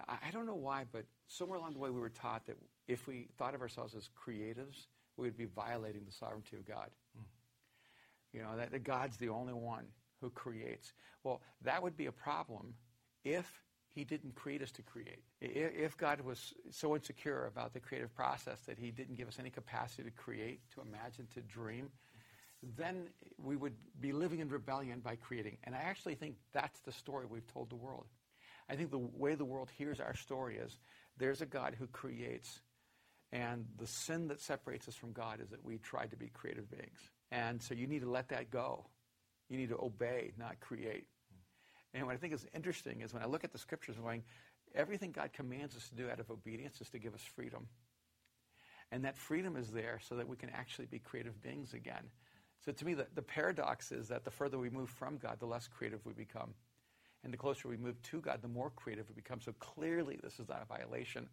I, 0.09 0.29
I 0.29 0.31
don't 0.31 0.47
know 0.47 0.55
why, 0.55 0.85
but 0.91 1.05
somewhere 1.29 1.59
along 1.59 1.73
the 1.73 1.79
way 1.79 1.91
we 1.91 2.01
were 2.01 2.11
taught 2.11 2.47
that 2.47 2.57
if 2.87 3.07
we 3.07 3.29
thought 3.39 3.55
of 3.55 3.63
ourselves 3.63 3.94
as 3.94 4.09
creatives, 4.09 4.87
we 5.17 5.27
would 5.27 5.37
be 5.37 5.47
violating 5.47 6.03
the 6.05 6.13
sovereignty 6.13 6.56
of 6.56 6.67
God. 6.67 6.89
Mm. 7.19 7.25
You 8.32 8.43
know, 8.43 8.56
that, 8.56 8.70
that 8.70 8.85
God's 8.85 9.17
the 9.17 9.31
only 9.31 9.55
one 9.55 9.87
who 10.20 10.31
creates. 10.31 10.93
Well, 11.25 11.41
that 11.63 11.82
would 11.82 11.97
be 11.97 12.06
a 12.06 12.13
problem 12.13 12.75
if 13.25 13.47
he 13.94 14.05
didn't 14.05 14.35
create 14.35 14.63
us 14.63 14.70
to 14.73 14.82
create. 14.82 15.23
If 15.41 15.97
God 15.97 16.20
was 16.20 16.55
so 16.70 16.94
insecure 16.94 17.47
about 17.47 17.73
the 17.73 17.81
creative 17.81 18.15
process 18.15 18.61
that 18.67 18.79
he 18.79 18.91
didn't 18.91 19.17
give 19.17 19.29
us 19.29 19.39
any 19.39 19.51
capacity 19.51 20.05
to 20.05 20.11
create, 20.11 20.61
to 20.75 20.81
imagine, 20.81 21.27
to 21.35 21.41
dream, 21.41 21.91
then 22.77 23.09
we 23.43 23.56
would 23.56 23.75
be 24.01 24.13
living 24.13 24.41
in 24.41 24.49
rebellion 24.49 25.01
by 25.01 25.17
creating. 25.17 25.56
And 25.65 25.75
I 25.75 25.79
actually 25.79 26.15
think 26.15 26.37
that's 26.53 26.79
the 26.81 26.93
story 26.93 27.27
we've 27.29 27.53
told 27.53 27.70
the 27.70 27.77
world. 27.77 28.06
I 28.69 28.77
think 28.77 28.91
the 28.91 28.99
way 28.99 29.35
the 29.35 29.44
world 29.44 29.70
hears 29.77 29.99
our 29.99 30.15
story 30.15 30.59
is 30.59 30.79
there's 31.17 31.41
a 31.41 31.47
God 31.47 31.75
who 31.77 31.89
creates, 31.89 32.61
and 33.32 33.67
the 33.79 33.87
sin 33.87 34.29
that 34.29 34.41
separates 34.41 34.87
us 34.87 34.94
from 34.94 35.13
God 35.13 35.41
is 35.41 35.49
that 35.51 35.65
we 35.65 35.79
try 35.79 36.06
to 36.06 36.17
be 36.17 36.29
creative 36.29 36.70
beings. 36.70 37.01
And 37.32 37.61
so 37.61 37.75
you 37.75 37.89
need 37.89 38.03
to 38.03 38.11
let 38.11 38.29
that 38.29 38.51
go. 38.51 38.87
You 39.49 39.56
need 39.56 39.70
to 39.70 39.79
obey, 39.82 40.32
not 40.39 40.61
create. 40.61 41.06
And 41.94 42.06
what 42.06 42.15
I 42.15 42.19
think 42.19 42.32
is 42.32 42.47
interesting 42.55 43.01
is 43.01 43.13
when 43.13 43.23
I 43.23 43.27
look 43.27 43.44
at 43.44 43.53
the 43.53 43.59
scriptures, 43.59 43.97
I'm 43.99 44.05
going, 44.05 44.23
everything 44.75 45.11
God 45.11 45.32
commands 45.32 45.77
us 45.77 45.89
to 45.89 45.94
do 45.97 46.09
out 46.09 46.20
of 46.20 46.31
obedience 46.31 46.81
is 46.81 46.89
to 46.91 46.99
give 46.99 47.15
us 47.15 47.23
freedom. 47.35 47.67
And 48.93 49.05
that 49.05 49.17
freedom 49.17 49.56
is 49.56 49.70
there 49.70 50.01
so 50.09 50.17
that 50.17 50.29
we 50.29 50.37
can 50.37 50.51
actually 50.51 50.87
be 50.87 50.99
creative 50.99 51.41
beings 51.43 51.75
again. 51.75 52.11
So 52.65 52.73
to 52.73 52.85
me, 52.85 52.94
the, 52.94 53.06
the 53.15 53.23
paradox 53.23 53.93
is 53.93 54.09
that 54.09 54.25
the 54.25 54.31
further 54.31 54.59
we 54.59 54.70
move 54.70 54.91
from 54.91 55.17
God, 55.17 55.39
the 55.41 55.47
less 55.47 55.69
creative 55.69 56.05
we 56.05 56.13
become. 56.13 56.55
And 57.23 57.32
the 57.32 57.39
closer 57.39 57.69
we 57.69 57.77
move 57.77 58.01
to 58.03 58.20
God, 58.20 58.41
the 58.43 58.49
more 58.49 58.70
creative 58.70 59.09
we 59.09 59.15
become. 59.15 59.41
So 59.41 59.53
clearly, 59.59 60.19
this 60.23 60.39
is 60.41 60.49
not 60.49 60.63
a 60.63 60.77
violation 60.77 61.29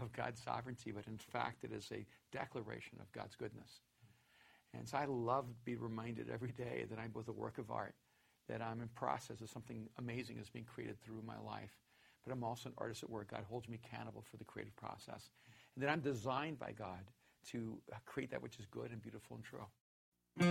of 0.00 0.12
God's 0.12 0.42
sovereignty, 0.42 0.92
but 0.92 1.06
in 1.06 1.18
fact, 1.18 1.64
it 1.64 1.72
is 1.72 1.88
a 1.92 2.06
declaration 2.32 2.98
of 3.00 3.10
God's 3.12 3.36
goodness. 3.36 3.80
And 4.74 4.88
so 4.88 4.96
I 4.98 5.04
love 5.06 5.46
to 5.46 5.64
be 5.64 5.76
reminded 5.76 6.30
every 6.30 6.52
day 6.52 6.86
that 6.88 6.98
I'm 6.98 7.10
both 7.10 7.28
a 7.28 7.32
work 7.32 7.58
of 7.58 7.70
art 7.70 7.94
that 8.48 8.60
I'm 8.62 8.80
in 8.80 8.88
process 8.88 9.40
of 9.40 9.48
something 9.50 9.88
amazing 9.98 10.38
is 10.38 10.48
being 10.50 10.64
created 10.64 11.00
through 11.02 11.22
my 11.26 11.38
life. 11.38 11.72
But 12.24 12.32
I'm 12.32 12.44
also 12.44 12.68
an 12.68 12.74
artist 12.78 13.02
at 13.02 13.10
work. 13.10 13.30
God 13.30 13.44
holds 13.48 13.68
me 13.68 13.78
accountable 13.84 14.22
for 14.30 14.36
the 14.36 14.44
creative 14.44 14.76
process. 14.76 15.30
And 15.74 15.82
that 15.82 15.90
I'm 15.90 16.00
designed 16.00 16.58
by 16.58 16.72
God 16.72 17.10
to 17.50 17.76
create 18.06 18.30
that 18.30 18.42
which 18.42 18.58
is 18.58 18.66
good 18.66 18.92
and 18.92 19.02
beautiful 19.02 19.36
and 19.36 19.44
true. 19.44 19.66
You 20.38 20.46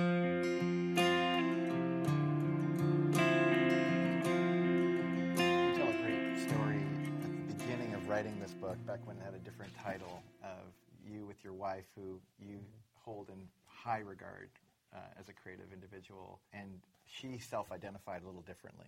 tell 5.75 5.88
a 5.88 5.93
great 6.03 6.39
story 6.39 6.83
at 7.13 7.48
the 7.48 7.53
beginning 7.55 7.93
of 7.93 8.07
writing 8.10 8.38
this 8.41 8.51
book 8.51 8.77
back 8.86 9.00
when 9.05 9.17
it 9.17 9.24
had 9.24 9.33
a 9.33 9.39
different 9.39 9.74
title 9.81 10.21
of 10.43 10.74
you 11.10 11.25
with 11.25 11.43
your 11.43 11.53
wife, 11.53 11.86
who 11.95 12.19
you 12.39 12.60
hold 12.95 13.29
in 13.29 13.48
high 13.65 14.00
regard 14.00 14.50
uh, 14.93 14.98
as 15.19 15.29
a 15.29 15.33
creative 15.33 15.71
individual, 15.74 16.41
and 16.53 16.81
she 17.12 17.38
self-identified 17.38 18.24
a 18.24 18.25
little 18.25 18.41
differently. 18.41 18.88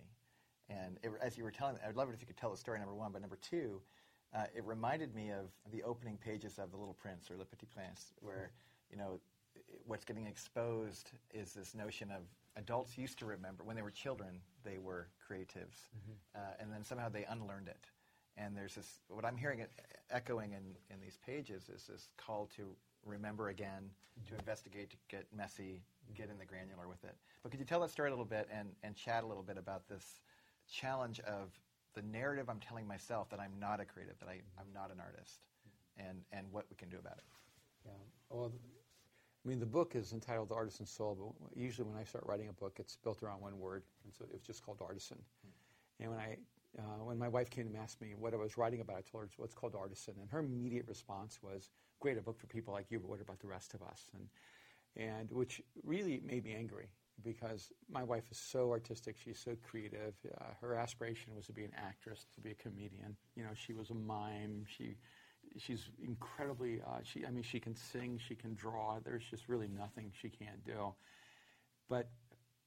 And 0.70 0.98
it, 1.02 1.12
as 1.20 1.36
you 1.36 1.44
were 1.44 1.50
telling, 1.50 1.76
I'd 1.86 1.96
love 1.96 2.08
it 2.08 2.14
if 2.14 2.20
you 2.20 2.26
could 2.26 2.38
tell 2.38 2.50
the 2.50 2.56
story. 2.56 2.78
Number 2.78 2.94
one, 2.94 3.12
but 3.12 3.20
number 3.20 3.38
two, 3.40 3.80
uh, 4.34 4.44
it 4.54 4.64
reminded 4.64 5.14
me 5.14 5.30
of 5.30 5.50
the 5.70 5.82
opening 5.82 6.16
pages 6.16 6.58
of 6.58 6.70
The 6.70 6.76
Little 6.76 6.94
Prince 6.94 7.30
or 7.30 7.36
Le 7.36 7.44
Petit 7.44 7.66
Prince, 7.72 8.12
where 8.20 8.50
you 8.90 8.96
know 8.96 9.20
what's 9.86 10.04
getting 10.04 10.26
exposed 10.26 11.10
is 11.32 11.52
this 11.52 11.74
notion 11.74 12.10
of 12.10 12.22
adults 12.56 12.96
used 12.96 13.18
to 13.18 13.26
remember 13.26 13.62
when 13.62 13.76
they 13.76 13.82
were 13.82 13.90
children 13.90 14.40
they 14.64 14.78
were 14.78 15.08
creatives, 15.20 15.90
mm-hmm. 15.94 16.12
uh, 16.34 16.54
and 16.58 16.72
then 16.72 16.82
somehow 16.82 17.08
they 17.08 17.24
unlearned 17.28 17.68
it. 17.68 17.86
And 18.36 18.56
there's 18.56 18.74
this 18.74 19.00
what 19.08 19.24
I'm 19.24 19.36
hearing 19.36 19.64
echoing 20.10 20.52
in, 20.52 20.62
in 20.90 21.00
these 21.00 21.18
pages 21.24 21.68
is 21.68 21.86
this 21.86 22.08
call 22.16 22.48
to 22.56 22.74
remember 23.04 23.50
again, 23.50 23.90
mm-hmm. 24.18 24.34
to 24.34 24.38
investigate, 24.38 24.90
to 24.90 24.96
get 25.08 25.26
messy, 25.36 25.82
get 26.12 26.30
in 26.30 26.38
the 26.38 26.44
granular 26.44 26.88
with 26.88 27.02
it. 27.04 27.16
But 27.42 27.50
could 27.50 27.60
you 27.60 27.66
tell 27.66 27.80
that 27.80 27.90
story 27.90 28.08
a 28.08 28.12
little 28.12 28.24
bit 28.24 28.48
and, 28.52 28.68
and 28.82 28.94
chat 28.94 29.24
a 29.24 29.26
little 29.26 29.42
bit 29.42 29.56
about 29.58 29.88
this 29.88 30.20
challenge 30.70 31.20
of 31.20 31.50
the 31.94 32.02
narrative 32.02 32.48
I'm 32.48 32.60
telling 32.60 32.86
myself 32.86 33.30
that 33.30 33.40
I'm 33.40 33.52
not 33.58 33.80
a 33.80 33.84
creative, 33.84 34.18
that 34.18 34.28
I, 34.28 34.40
I'm 34.58 34.72
not 34.74 34.90
an 34.90 35.00
artist, 35.00 35.40
and, 35.96 36.18
and 36.32 36.46
what 36.50 36.66
we 36.70 36.76
can 36.76 36.88
do 36.88 36.98
about 36.98 37.18
it? 37.18 37.24
Yeah. 37.86 37.92
Well, 38.30 38.52
I 39.44 39.48
mean, 39.48 39.60
the 39.60 39.66
book 39.66 39.94
is 39.94 40.12
entitled 40.12 40.48
The 40.48 40.54
Artisan 40.54 40.86
Soul, 40.86 41.36
but 41.40 41.56
usually 41.56 41.88
when 41.88 41.98
I 42.00 42.04
start 42.04 42.24
writing 42.26 42.48
a 42.48 42.52
book, 42.52 42.78
it's 42.78 42.96
built 42.96 43.22
around 43.22 43.40
one 43.40 43.58
word, 43.58 43.82
and 44.04 44.12
so 44.12 44.24
it 44.24 44.32
was 44.32 44.40
just 44.42 44.64
called 44.64 44.78
Artisan. 44.80 45.18
Mm-hmm. 45.18 46.02
And 46.02 46.10
when 46.10 46.20
I, 46.20 46.36
uh, 46.78 47.04
when 47.04 47.18
my 47.18 47.28
wife 47.28 47.50
came 47.50 47.70
to 47.70 47.78
asked 47.78 48.00
me 48.00 48.14
what 48.18 48.34
I 48.34 48.36
was 48.36 48.56
writing 48.56 48.80
about, 48.80 48.96
I 48.96 49.02
told 49.02 49.22
her 49.22 49.24
it's 49.26 49.38
what's 49.38 49.54
called 49.54 49.74
Artisan, 49.76 50.14
and 50.20 50.28
her 50.30 50.40
immediate 50.40 50.88
response 50.88 51.38
was, 51.42 51.70
"Great, 52.00 52.18
a 52.18 52.22
book 52.22 52.38
for 52.38 52.46
people 52.46 52.72
like 52.74 52.90
you, 52.90 52.98
but 52.98 53.08
what 53.08 53.20
about 53.20 53.38
the 53.38 53.46
rest 53.46 53.74
of 53.74 53.82
us?" 53.82 54.10
And, 54.14 54.26
and 54.96 55.30
which 55.30 55.60
really 55.82 56.20
made 56.24 56.44
me 56.44 56.54
angry 56.54 56.88
because 57.22 57.70
my 57.90 58.02
wife 58.02 58.24
is 58.30 58.38
so 58.38 58.70
artistic, 58.70 59.16
she's 59.22 59.38
so 59.38 59.56
creative. 59.62 60.14
Uh, 60.40 60.44
her 60.60 60.74
aspiration 60.74 61.34
was 61.34 61.46
to 61.46 61.52
be 61.52 61.64
an 61.64 61.72
actress, 61.76 62.26
to 62.34 62.40
be 62.40 62.50
a 62.50 62.54
comedian. 62.54 63.16
You 63.36 63.44
know, 63.44 63.50
she 63.54 63.72
was 63.72 63.90
a 63.90 63.94
mime. 63.94 64.64
She 64.66 64.96
she's 65.58 65.90
incredibly. 66.02 66.80
Uh, 66.80 66.98
she, 67.02 67.24
I 67.26 67.30
mean, 67.30 67.42
she 67.42 67.60
can 67.60 67.74
sing, 67.74 68.20
she 68.26 68.34
can 68.34 68.54
draw. 68.54 68.98
There's 69.04 69.24
just 69.30 69.48
really 69.48 69.68
nothing 69.68 70.12
she 70.20 70.28
can't 70.28 70.64
do. 70.64 70.94
But 71.88 72.08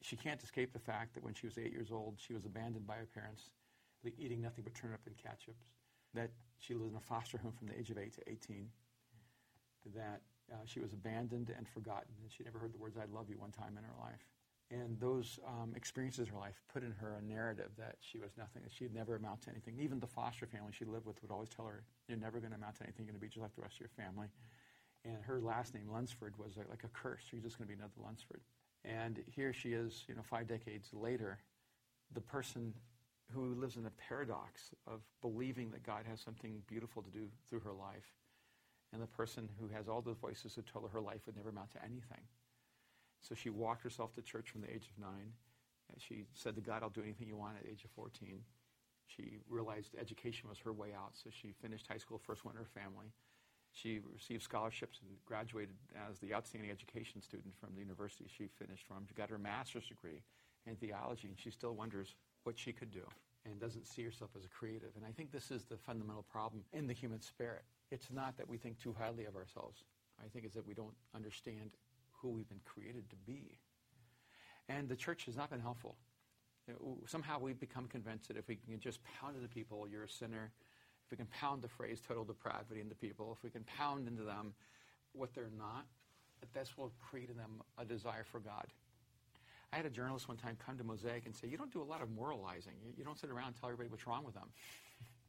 she 0.01 0.15
can't 0.15 0.41
escape 0.41 0.73
the 0.73 0.79
fact 0.79 1.15
that 1.15 1.23
when 1.23 1.33
she 1.33 1.47
was 1.47 1.57
eight 1.57 1.71
years 1.71 1.91
old, 1.91 2.15
she 2.17 2.33
was 2.33 2.45
abandoned 2.45 2.87
by 2.87 2.95
her 2.95 3.07
parents, 3.13 3.49
eating 4.17 4.41
nothing 4.41 4.63
but 4.63 4.73
turnip 4.73 5.01
and 5.05 5.17
ketchup. 5.17 5.55
That 6.13 6.29
she 6.59 6.73
lived 6.73 6.91
in 6.91 6.97
a 6.97 7.01
foster 7.01 7.37
home 7.37 7.51
from 7.51 7.67
the 7.67 7.77
age 7.77 7.89
of 7.89 7.97
eight 7.97 8.13
to 8.13 8.29
18. 8.29 8.69
That 9.95 10.21
uh, 10.51 10.65
she 10.65 10.79
was 10.79 10.93
abandoned 10.93 11.53
and 11.55 11.67
forgotten, 11.67 12.13
and 12.21 12.31
she 12.31 12.43
never 12.43 12.59
heard 12.59 12.73
the 12.73 12.77
words 12.77 12.97
"I 12.97 13.05
love 13.13 13.29
you" 13.29 13.37
one 13.37 13.51
time 13.51 13.77
in 13.77 13.83
her 13.83 13.95
life. 13.99 14.25
And 14.69 14.99
those 14.99 15.39
um, 15.47 15.71
experiences 15.75 16.27
in 16.27 16.33
her 16.33 16.39
life 16.39 16.61
put 16.73 16.83
in 16.83 16.91
her 16.91 17.15
a 17.15 17.21
narrative 17.23 17.71
that 17.77 17.95
she 18.01 18.19
was 18.19 18.31
nothing, 18.37 18.63
that 18.63 18.71
she'd 18.71 18.93
never 18.93 19.15
amount 19.15 19.43
to 19.43 19.49
anything. 19.49 19.77
Even 19.79 19.99
the 19.99 20.07
foster 20.07 20.45
family 20.45 20.73
she 20.73 20.83
lived 20.83 21.05
with 21.05 21.21
would 21.21 21.31
always 21.31 21.47
tell 21.47 21.65
her, 21.65 21.83
You're 22.09 22.17
never 22.17 22.39
going 22.39 22.51
to 22.51 22.57
amount 22.57 22.75
to 22.77 22.83
anything, 22.83 23.05
you're 23.05 23.13
going 23.13 23.19
to 23.19 23.25
be 23.25 23.29
just 23.29 23.41
like 23.41 23.55
the 23.55 23.61
rest 23.61 23.75
of 23.75 23.79
your 23.81 23.95
family. 23.95 24.27
And 25.05 25.23
her 25.23 25.39
last 25.39 25.73
name, 25.73 25.87
Lunsford, 25.91 26.33
was 26.37 26.57
like, 26.57 26.69
like 26.69 26.83
a 26.83 26.89
curse. 26.89 27.21
You're 27.31 27.41
just 27.41 27.57
going 27.57 27.69
to 27.69 27.73
be 27.73 27.79
another 27.79 27.93
Lunsford. 28.03 28.41
And 28.83 29.23
here 29.33 29.53
she 29.53 29.69
is, 29.69 30.03
you 30.07 30.15
know, 30.15 30.21
five 30.21 30.47
decades 30.47 30.89
later, 30.93 31.39
the 32.13 32.21
person 32.21 32.73
who 33.33 33.53
lives 33.55 33.77
in 33.77 33.85
a 33.85 33.91
paradox 33.91 34.71
of 34.85 35.01
believing 35.21 35.71
that 35.71 35.83
God 35.83 36.03
has 36.09 36.19
something 36.21 36.61
beautiful 36.67 37.01
to 37.01 37.09
do 37.09 37.27
through 37.49 37.59
her 37.61 37.73
life, 37.73 38.13
and 38.93 39.01
the 39.01 39.07
person 39.07 39.49
who 39.59 39.67
has 39.67 39.87
all 39.87 40.01
those 40.01 40.17
voices 40.17 40.55
who 40.55 40.61
told 40.61 40.85
her 40.85 40.91
her 40.91 41.01
life 41.01 41.21
would 41.25 41.35
never 41.35 41.49
amount 41.49 41.71
to 41.71 41.83
anything. 41.83 42.23
So 43.21 43.35
she 43.35 43.49
walked 43.49 43.83
herself 43.83 44.13
to 44.15 44.21
church 44.21 44.49
from 44.49 44.61
the 44.61 44.71
age 44.71 44.89
of 44.89 45.01
nine. 45.01 45.33
She 45.97 46.25
said 46.33 46.55
to 46.55 46.61
God, 46.61 46.83
I'll 46.83 46.89
do 46.89 47.01
anything 47.01 47.27
you 47.27 47.37
want 47.37 47.57
at 47.57 47.63
the 47.63 47.71
age 47.71 47.83
of 47.83 47.91
14. 47.91 48.39
She 49.07 49.39
realized 49.49 49.95
education 49.99 50.49
was 50.49 50.59
her 50.59 50.73
way 50.73 50.89
out, 50.93 51.11
so 51.13 51.29
she 51.31 51.53
finished 51.61 51.87
high 51.87 51.97
school, 51.97 52.17
first 52.17 52.43
one 52.43 52.55
in 52.55 52.59
her 52.59 52.65
family. 52.65 53.13
She 53.71 53.99
received 54.13 54.43
scholarships 54.43 54.99
and 55.01 55.17
graduated 55.25 55.75
as 56.09 56.19
the 56.19 56.33
outstanding 56.33 56.71
education 56.71 57.21
student 57.21 57.53
from 57.59 57.69
the 57.73 57.81
university 57.81 58.25
she 58.27 58.47
finished 58.47 58.85
from. 58.85 59.05
She 59.07 59.13
got 59.15 59.29
her 59.29 59.37
master's 59.37 59.87
degree 59.87 60.23
in 60.65 60.75
theology, 60.75 61.27
and 61.27 61.39
she 61.39 61.51
still 61.51 61.73
wonders 61.73 62.15
what 62.43 62.57
she 62.57 62.73
could 62.73 62.91
do 62.91 63.07
and 63.45 63.59
doesn't 63.59 63.87
see 63.87 64.03
herself 64.03 64.31
as 64.37 64.43
a 64.43 64.49
creative. 64.49 64.89
And 64.95 65.05
I 65.05 65.11
think 65.11 65.31
this 65.31 65.51
is 65.51 65.63
the 65.65 65.77
fundamental 65.77 66.23
problem 66.23 66.63
in 66.73 66.87
the 66.87 66.93
human 66.93 67.21
spirit. 67.21 67.63
It's 67.91 68.11
not 68.11 68.37
that 68.37 68.49
we 68.49 68.57
think 68.57 68.79
too 68.79 68.93
highly 68.97 69.25
of 69.25 69.35
ourselves. 69.35 69.83
I 70.19 70.27
think 70.27 70.45
it's 70.45 70.55
that 70.55 70.67
we 70.67 70.73
don't 70.73 70.95
understand 71.15 71.71
who 72.11 72.29
we've 72.29 72.49
been 72.49 72.61
created 72.65 73.09
to 73.09 73.15
be. 73.25 73.59
And 74.69 74.89
the 74.89 74.95
church 74.95 75.25
has 75.25 75.37
not 75.37 75.49
been 75.49 75.61
helpful. 75.61 75.95
Somehow 77.05 77.39
we've 77.39 77.59
become 77.59 77.87
convinced 77.87 78.27
that 78.27 78.35
if 78.35 78.47
we 78.47 78.55
can 78.55 78.79
just 78.79 78.99
pound 79.03 79.37
into 79.37 79.47
people, 79.47 79.87
you're 79.89 80.03
a 80.03 80.09
sinner, 80.09 80.51
if 81.05 81.11
we 81.11 81.15
can 81.15 81.27
pound 81.27 81.61
the 81.61 81.69
phrase 81.69 82.01
total 82.05 82.25
depravity 82.25 82.81
into 82.81 82.95
people, 82.95 83.31
if 83.37 83.43
we 83.43 83.49
can 83.49 83.63
pound 83.63 84.07
into 84.07 84.23
them 84.23 84.53
what 85.13 85.33
they're 85.33 85.49
not, 85.57 85.85
that 86.41 86.53
this 86.53 86.77
will 86.77 86.91
create 87.09 87.29
in 87.29 87.37
them 87.37 87.61
a 87.77 87.85
desire 87.85 88.25
for 88.29 88.39
God. 88.39 88.67
I 89.73 89.77
had 89.77 89.85
a 89.85 89.89
journalist 89.89 90.27
one 90.27 90.37
time 90.37 90.57
come 90.63 90.77
to 90.77 90.83
Mosaic 90.83 91.25
and 91.25 91.35
say, 91.35 91.47
You 91.47 91.57
don't 91.57 91.71
do 91.71 91.81
a 91.81 91.83
lot 91.83 92.01
of 92.01 92.09
moralizing. 92.09 92.73
You, 92.97 93.03
don't 93.03 93.19
sit 93.19 93.29
around 93.29 93.47
and 93.47 93.55
tell 93.59 93.69
everybody 93.69 93.89
what's 93.89 94.07
wrong 94.07 94.23
with 94.23 94.35
them. 94.35 94.49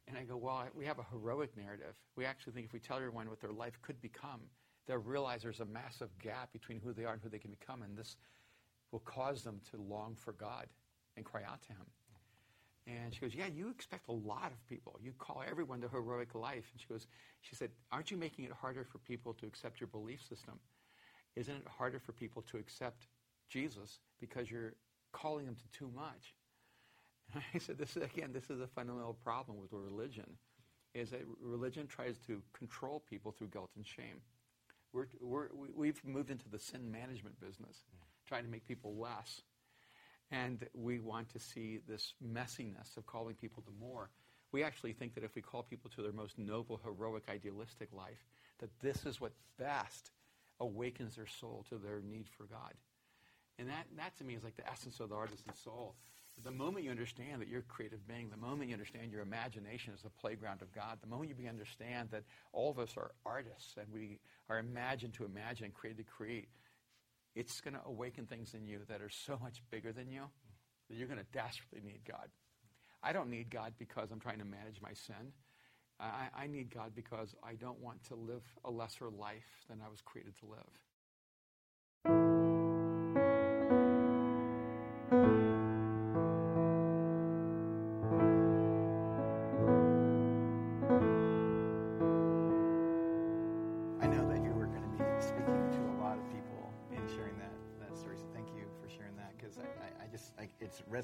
And 0.07 0.17
I 0.17 0.23
go, 0.23 0.37
Well, 0.37 0.67
we 0.73 0.85
have 0.85 0.99
a 0.99 1.05
heroic 1.11 1.55
narrative. 1.57 1.95
We 2.15 2.25
actually 2.25 2.53
think 2.53 2.65
if 2.67 2.73
we 2.73 2.79
tell 2.79 2.97
everyone 2.97 3.29
what 3.29 3.41
their 3.41 3.51
life 3.51 3.77
could 3.81 4.01
become, 4.01 4.41
they'll 4.87 4.97
realize 4.97 5.43
there's 5.43 5.59
a 5.59 5.65
massive 5.65 6.09
gap 6.19 6.53
between 6.53 6.79
who 6.79 6.93
they 6.93 7.05
are 7.05 7.13
and 7.13 7.21
who 7.21 7.29
they 7.29 7.37
can 7.37 7.51
become, 7.51 7.83
and 7.83 7.97
this 7.97 8.15
will 8.91 8.99
cause 8.99 9.43
them 9.43 9.59
to 9.71 9.77
long 9.77 10.15
for 10.15 10.33
God 10.33 10.67
and 11.15 11.25
cry 11.25 11.41
out 11.43 11.61
to 11.63 11.69
Him. 11.69 11.85
And 12.87 13.13
she 13.13 13.19
goes, 13.19 13.35
Yeah, 13.35 13.47
you 13.47 13.69
expect 13.69 14.07
a 14.07 14.13
lot 14.13 14.51
of 14.51 14.67
people. 14.67 14.99
You 15.03 15.11
call 15.19 15.43
everyone 15.47 15.81
to 15.81 15.89
heroic 15.89 16.33
life. 16.33 16.69
And 16.71 16.81
she 16.81 16.87
goes, 16.87 17.07
She 17.41 17.55
said, 17.55 17.71
Aren't 17.91 18.09
you 18.09 18.17
making 18.17 18.45
it 18.45 18.51
harder 18.51 18.83
for 18.83 18.99
people 18.99 19.33
to 19.33 19.45
accept 19.45 19.79
your 19.79 19.87
belief 19.87 20.21
system? 20.23 20.59
Isn't 21.35 21.55
it 21.57 21.67
harder 21.77 21.99
for 21.99 22.13
people 22.13 22.41
to 22.43 22.57
accept 22.57 23.07
Jesus 23.49 23.99
because 24.19 24.49
you're 24.49 24.73
calling 25.11 25.45
them 25.45 25.55
to 25.55 25.77
too 25.77 25.91
much? 25.95 26.33
And 27.33 27.43
I 27.53 27.57
said, 27.57 27.77
This 27.77 27.95
is, 27.95 28.03
again, 28.03 28.31
this 28.33 28.49
is 28.49 28.61
a 28.61 28.67
fundamental 28.67 29.13
problem 29.13 29.59
with 29.59 29.71
religion, 29.71 30.37
is 30.93 31.11
that 31.11 31.21
religion 31.41 31.87
tries 31.87 32.17
to 32.27 32.41
control 32.53 33.03
people 33.09 33.31
through 33.31 33.47
guilt 33.47 33.71
and 33.75 33.85
shame. 33.85 34.21
We're, 34.91 35.07
we're, 35.21 35.47
we've 35.75 36.03
moved 36.03 36.31
into 36.31 36.49
the 36.49 36.57
sin 36.57 36.91
management 36.91 37.39
business, 37.39 37.77
mm. 37.77 37.99
trying 38.27 38.43
to 38.43 38.49
make 38.49 38.67
people 38.67 38.95
less. 38.95 39.41
And 40.31 40.67
we 40.73 40.99
want 40.99 41.29
to 41.29 41.39
see 41.39 41.79
this 41.87 42.13
messiness 42.23 42.97
of 42.97 43.05
calling 43.05 43.35
people 43.35 43.63
to 43.63 43.71
more. 43.79 44.09
We 44.51 44.63
actually 44.63 44.93
think 44.93 45.15
that 45.15 45.23
if 45.23 45.35
we 45.35 45.41
call 45.41 45.63
people 45.63 45.91
to 45.91 46.01
their 46.01 46.11
most 46.11 46.37
noble, 46.37 46.79
heroic, 46.83 47.23
idealistic 47.29 47.89
life, 47.93 48.25
that 48.59 48.69
this 48.81 49.05
is 49.05 49.21
what 49.21 49.31
best 49.57 50.11
awakens 50.59 51.15
their 51.15 51.27
soul 51.27 51.65
to 51.69 51.77
their 51.77 52.01
need 52.01 52.27
for 52.29 52.45
God. 52.45 52.73
And 53.59 53.67
that, 53.67 53.87
that 53.97 54.17
to 54.17 54.23
me 54.23 54.35
is 54.35 54.43
like 54.43 54.55
the 54.55 54.67
essence 54.67 54.99
of 55.01 55.09
the 55.09 55.15
artisan 55.15 55.53
soul. 55.53 55.95
The 56.41 56.51
moment 56.51 56.85
you 56.85 56.91
understand 56.91 57.41
that 57.41 57.49
you're 57.49 57.59
a 57.59 57.63
creative 57.63 58.07
being, 58.07 58.29
the 58.29 58.37
moment 58.37 58.69
you 58.69 58.73
understand 58.73 59.11
your 59.11 59.21
imagination 59.21 59.93
is 59.93 60.01
the 60.01 60.09
playground 60.09 60.61
of 60.61 60.73
God, 60.73 60.99
the 61.01 61.07
moment 61.07 61.27
you 61.27 61.35
begin 61.35 61.51
to 61.51 61.57
understand 61.57 62.09
that 62.11 62.23
all 62.53 62.71
of 62.71 62.79
us 62.79 62.95
are 62.95 63.11
artists 63.25 63.75
and 63.77 63.85
we 63.93 64.19
are 64.49 64.57
imagined 64.57 65.13
to 65.15 65.25
imagine 65.25 65.65
and 65.65 65.73
created 65.73 65.97
to 65.97 66.03
create, 66.09 66.47
it's 67.35 67.59
going 67.59 67.73
to 67.73 67.81
awaken 67.85 68.25
things 68.25 68.53
in 68.53 68.65
you 68.65 68.79
that 68.87 69.01
are 69.01 69.09
so 69.09 69.37
much 69.41 69.61
bigger 69.69 69.91
than 69.91 70.09
you 70.09 70.23
that 70.89 70.95
you're 70.95 71.09
going 71.09 71.19
to 71.19 71.25
desperately 71.33 71.81
need 71.85 71.99
God. 72.07 72.29
I 73.03 73.11
don't 73.11 73.29
need 73.29 73.49
God 73.49 73.73
because 73.77 74.09
I'm 74.11 74.19
trying 74.21 74.39
to 74.39 74.45
manage 74.45 74.81
my 74.81 74.93
sin. 74.93 75.33
I, 75.99 76.29
I 76.33 76.47
need 76.47 76.73
God 76.73 76.93
because 76.95 77.35
I 77.43 77.55
don't 77.55 77.79
want 77.81 78.01
to 78.05 78.15
live 78.15 78.43
a 78.63 78.71
lesser 78.71 79.09
life 79.09 79.65
than 79.69 79.79
I 79.85 79.89
was 79.89 79.99
created 80.01 80.37
to 80.39 80.45
live. 80.45 80.88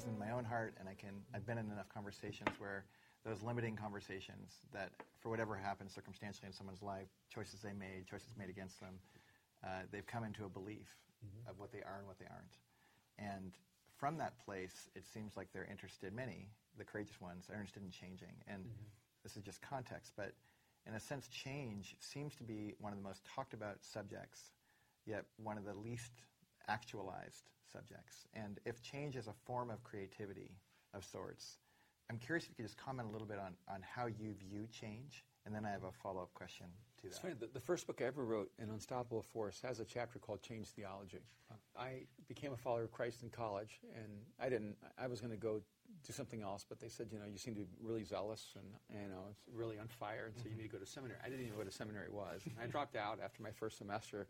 In 0.04 0.18
my 0.18 0.30
own 0.32 0.44
heart, 0.44 0.74
and 0.78 0.88
I 0.88 0.94
can. 0.94 1.22
I've 1.34 1.46
been 1.46 1.58
in 1.58 1.66
enough 1.70 1.88
conversations 1.92 2.50
where 2.58 2.84
those 3.24 3.42
limiting 3.42 3.76
conversations 3.76 4.62
that, 4.72 4.90
for 5.18 5.30
whatever 5.30 5.56
happened 5.56 5.90
circumstantially 5.90 6.46
in 6.46 6.52
someone's 6.52 6.82
life, 6.82 7.08
choices 7.32 7.60
they 7.60 7.72
made, 7.72 8.06
choices 8.08 8.28
made 8.38 8.48
against 8.48 8.78
them, 8.78 8.94
uh, 9.64 9.82
they've 9.90 10.06
come 10.06 10.22
into 10.22 10.44
a 10.44 10.48
belief 10.48 10.86
mm-hmm. 11.24 11.50
of 11.50 11.58
what 11.58 11.72
they 11.72 11.80
are 11.80 11.98
and 11.98 12.06
what 12.06 12.18
they 12.18 12.26
aren't. 12.30 12.56
And 13.18 13.52
from 13.98 14.18
that 14.18 14.38
place, 14.44 14.88
it 14.94 15.04
seems 15.06 15.36
like 15.36 15.48
they're 15.52 15.68
interested. 15.68 16.12
Many, 16.12 16.48
the 16.78 16.84
courageous 16.84 17.20
ones, 17.20 17.46
are 17.50 17.56
interested 17.56 17.82
in 17.82 17.90
changing. 17.90 18.36
And 18.46 18.62
mm-hmm. 18.62 18.86
this 19.24 19.36
is 19.36 19.42
just 19.42 19.60
context, 19.62 20.12
but 20.16 20.32
in 20.86 20.94
a 20.94 21.00
sense, 21.00 21.28
change 21.28 21.96
seems 21.98 22.36
to 22.36 22.44
be 22.44 22.74
one 22.78 22.92
of 22.92 22.98
the 22.98 23.04
most 23.04 23.22
talked 23.34 23.54
about 23.54 23.82
subjects, 23.82 24.52
yet 25.04 25.24
one 25.42 25.58
of 25.58 25.64
the 25.64 25.74
least 25.74 26.12
actualized 26.68 27.50
subjects. 27.70 28.26
And 28.34 28.58
if 28.64 28.82
change 28.82 29.16
is 29.16 29.26
a 29.26 29.34
form 29.44 29.70
of 29.70 29.82
creativity 29.84 30.52
of 30.94 31.04
sorts, 31.04 31.58
I'm 32.10 32.18
curious 32.18 32.44
if 32.44 32.50
you 32.50 32.54
could 32.56 32.66
just 32.66 32.78
comment 32.78 33.08
a 33.08 33.12
little 33.12 33.26
bit 33.26 33.38
on, 33.38 33.54
on 33.68 33.82
how 33.82 34.06
you 34.06 34.34
view 34.34 34.66
change, 34.70 35.24
and 35.44 35.54
then 35.54 35.64
I 35.64 35.70
have 35.70 35.84
a 35.84 35.92
follow 35.92 36.22
up 36.22 36.32
question 36.34 36.66
to 37.00 37.06
it's 37.06 37.16
that. 37.16 37.22
funny, 37.22 37.34
the, 37.38 37.48
the, 37.52 37.60
first 37.60 37.86
book 37.86 38.00
I 38.00 38.04
ever 38.04 38.24
wrote, 38.24 38.50
An 38.58 38.70
Unstoppable 38.70 39.22
Force, 39.22 39.60
has 39.64 39.80
a 39.80 39.84
chapter 39.84 40.18
called 40.18 40.42
Change 40.42 40.68
Theology. 40.68 41.22
I 41.76 42.06
became 42.28 42.52
a 42.52 42.56
follower 42.56 42.84
of 42.84 42.92
Christ 42.92 43.22
in 43.22 43.30
college, 43.30 43.80
and 43.94 44.12
I 44.40 44.48
didn't, 44.48 44.76
I 44.98 45.06
was 45.06 45.20
going 45.20 45.32
to 45.32 45.36
go 45.36 45.60
do 46.06 46.12
something 46.12 46.42
else, 46.42 46.64
but 46.68 46.80
they 46.80 46.88
said, 46.88 47.08
you 47.12 47.18
know, 47.18 47.26
you 47.30 47.38
seem 47.38 47.54
to 47.54 47.60
be 47.60 47.66
really 47.80 48.04
zealous 48.04 48.54
and, 48.56 48.64
you 48.90 49.08
know, 49.08 49.24
it's 49.30 49.42
really 49.52 49.78
on 49.78 49.88
fire, 49.88 50.26
and 50.26 50.36
so 50.36 50.44
you 50.44 50.50
mm-hmm. 50.50 50.58
need 50.58 50.70
to 50.70 50.72
go 50.72 50.78
to 50.78 50.86
seminary. 50.86 51.18
I 51.24 51.28
didn't 51.28 51.40
even 51.40 51.52
know 51.52 51.58
what 51.58 51.68
a 51.68 51.72
seminary 51.72 52.10
was. 52.10 52.42
And 52.44 52.54
I 52.62 52.66
dropped 52.66 52.96
out 52.96 53.18
after 53.22 53.42
my 53.42 53.50
first 53.50 53.78
semester, 53.78 54.26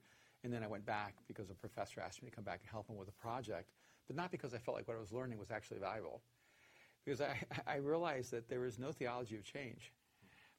and 0.46 0.54
then 0.54 0.62
I 0.62 0.68
went 0.68 0.86
back 0.86 1.16
because 1.26 1.50
a 1.50 1.54
professor 1.54 2.00
asked 2.00 2.22
me 2.22 2.30
to 2.30 2.34
come 2.34 2.44
back 2.44 2.60
and 2.62 2.70
help 2.70 2.88
him 2.88 2.96
with 2.96 3.08
a 3.08 3.12
project, 3.12 3.72
but 4.06 4.14
not 4.14 4.30
because 4.30 4.54
I 4.54 4.58
felt 4.58 4.76
like 4.76 4.86
what 4.86 4.96
I 4.96 5.00
was 5.00 5.10
learning 5.12 5.40
was 5.40 5.50
actually 5.50 5.80
valuable. 5.80 6.22
Because 7.04 7.20
I, 7.20 7.36
I 7.66 7.76
realized 7.78 8.30
that 8.30 8.48
there 8.48 8.64
is 8.64 8.78
no 8.78 8.92
theology 8.92 9.36
of 9.36 9.42
change. 9.42 9.92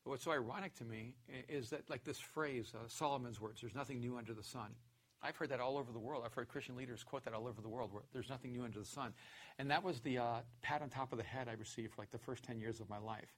But 0.04 0.10
what's 0.10 0.26
so 0.26 0.32
ironic 0.32 0.76
to 0.76 0.84
me 0.84 1.14
is 1.48 1.70
that, 1.70 1.90
like 1.90 2.04
this 2.04 2.20
phrase, 2.20 2.74
uh, 2.76 2.80
Solomon's 2.88 3.40
words, 3.40 3.62
there's 3.62 3.76
nothing 3.76 4.02
new 4.02 4.18
under 4.18 4.34
the 4.34 4.44
sun. 4.44 4.76
I've 5.24 5.38
heard 5.38 5.50
that 5.50 5.62
all 5.62 5.78
over 5.78 5.94
the 5.94 6.00
world. 6.00 6.24
I've 6.26 6.34
heard 6.34 6.50
Christian 6.50 6.76
leaders 6.76 7.02
quote 7.06 7.24
that 7.24 7.34
all 7.34 7.48
over 7.48 7.62
the 7.62 7.70
world, 7.70 7.94
where 7.94 8.04
there's 8.12 8.30
nothing 8.30 8.52
new 8.52 8.66
under 8.66 8.80
the 8.80 8.86
sun. 8.86 9.14
And 9.58 9.72
that 9.72 9.82
was 9.82 10.02
the 10.02 10.18
uh, 10.18 10.40
pat 10.62 10.82
on 10.82 10.90
top 10.90 11.14
of 11.14 11.18
the 11.18 11.24
head 11.24 11.48
I 11.48 11.54
received 11.54 11.94
for 11.94 12.02
like 12.02 12.12
the 12.12 12.18
first 12.18 12.44
10 12.44 12.60
years 12.60 12.82
of 12.82 12.90
my 12.90 12.98
life. 12.98 13.30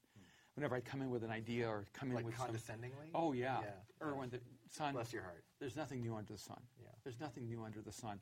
Whenever 0.60 0.76
I'd 0.76 0.84
come 0.84 1.02
in 1.02 1.10
with 1.10 1.24
an 1.24 1.32
idea 1.32 1.70
or 1.70 1.86
come 1.94 2.10
in 2.10 2.16
Like 2.16 2.26
with 2.26 2.36
condescendingly? 2.36 3.12
Some, 3.14 3.22
oh, 3.22 3.32
yeah. 3.32 3.60
Yeah. 3.62 4.06
Erwin, 4.06 4.30
the 4.30 4.42
son. 4.70 4.94
Bless 4.94 5.14
your 5.14 5.22
heart. 5.24 5.46
There's 5.58 5.78
nothing 5.78 6.02
new 6.02 6.14
under 6.18 6.34
the 6.34 6.38
sun. 6.38 6.60
Yeah. 6.82 6.90
There's 7.06 7.18
nothing 7.22 7.48
new 7.48 7.64
under 7.64 7.80
the 7.80 7.94
sun. 7.94 8.20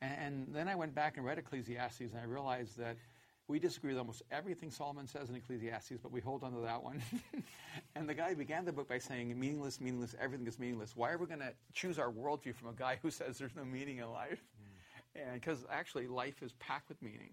And, 0.00 0.14
and 0.20 0.54
then 0.54 0.68
I 0.68 0.76
went 0.76 0.94
back 0.94 1.16
and 1.16 1.26
read 1.26 1.38
Ecclesiastes, 1.38 2.12
and 2.12 2.16
I 2.16 2.26
realized 2.26 2.78
that 2.78 2.96
we 3.48 3.58
disagree 3.58 3.90
with 3.90 3.98
almost 3.98 4.22
everything 4.30 4.70
Solomon 4.70 5.08
says 5.08 5.30
in 5.30 5.34
Ecclesiastes, 5.34 5.98
but 6.00 6.12
we 6.12 6.20
hold 6.20 6.44
on 6.44 6.52
to 6.52 6.60
that 6.60 6.80
one. 6.80 7.02
and 7.96 8.08
the 8.08 8.14
guy 8.14 8.34
began 8.34 8.64
the 8.64 8.72
book 8.72 8.88
by 8.88 8.98
saying, 8.98 9.36
meaningless, 9.36 9.80
meaningless, 9.80 10.14
everything 10.20 10.46
is 10.46 10.60
meaningless. 10.60 10.94
Why 10.94 11.10
are 11.10 11.18
we 11.18 11.26
going 11.26 11.40
to 11.40 11.52
choose 11.72 11.98
our 11.98 12.12
worldview 12.12 12.54
from 12.54 12.68
a 12.68 12.74
guy 12.74 13.00
who 13.02 13.10
says 13.10 13.36
there's 13.36 13.56
no 13.56 13.64
meaning 13.64 13.98
in 13.98 14.12
life? 14.12 14.44
Mm. 14.62 15.22
And 15.22 15.40
because 15.40 15.66
actually 15.68 16.06
life 16.06 16.40
is 16.40 16.52
packed 16.60 16.88
with 16.88 17.02
meaning. 17.02 17.30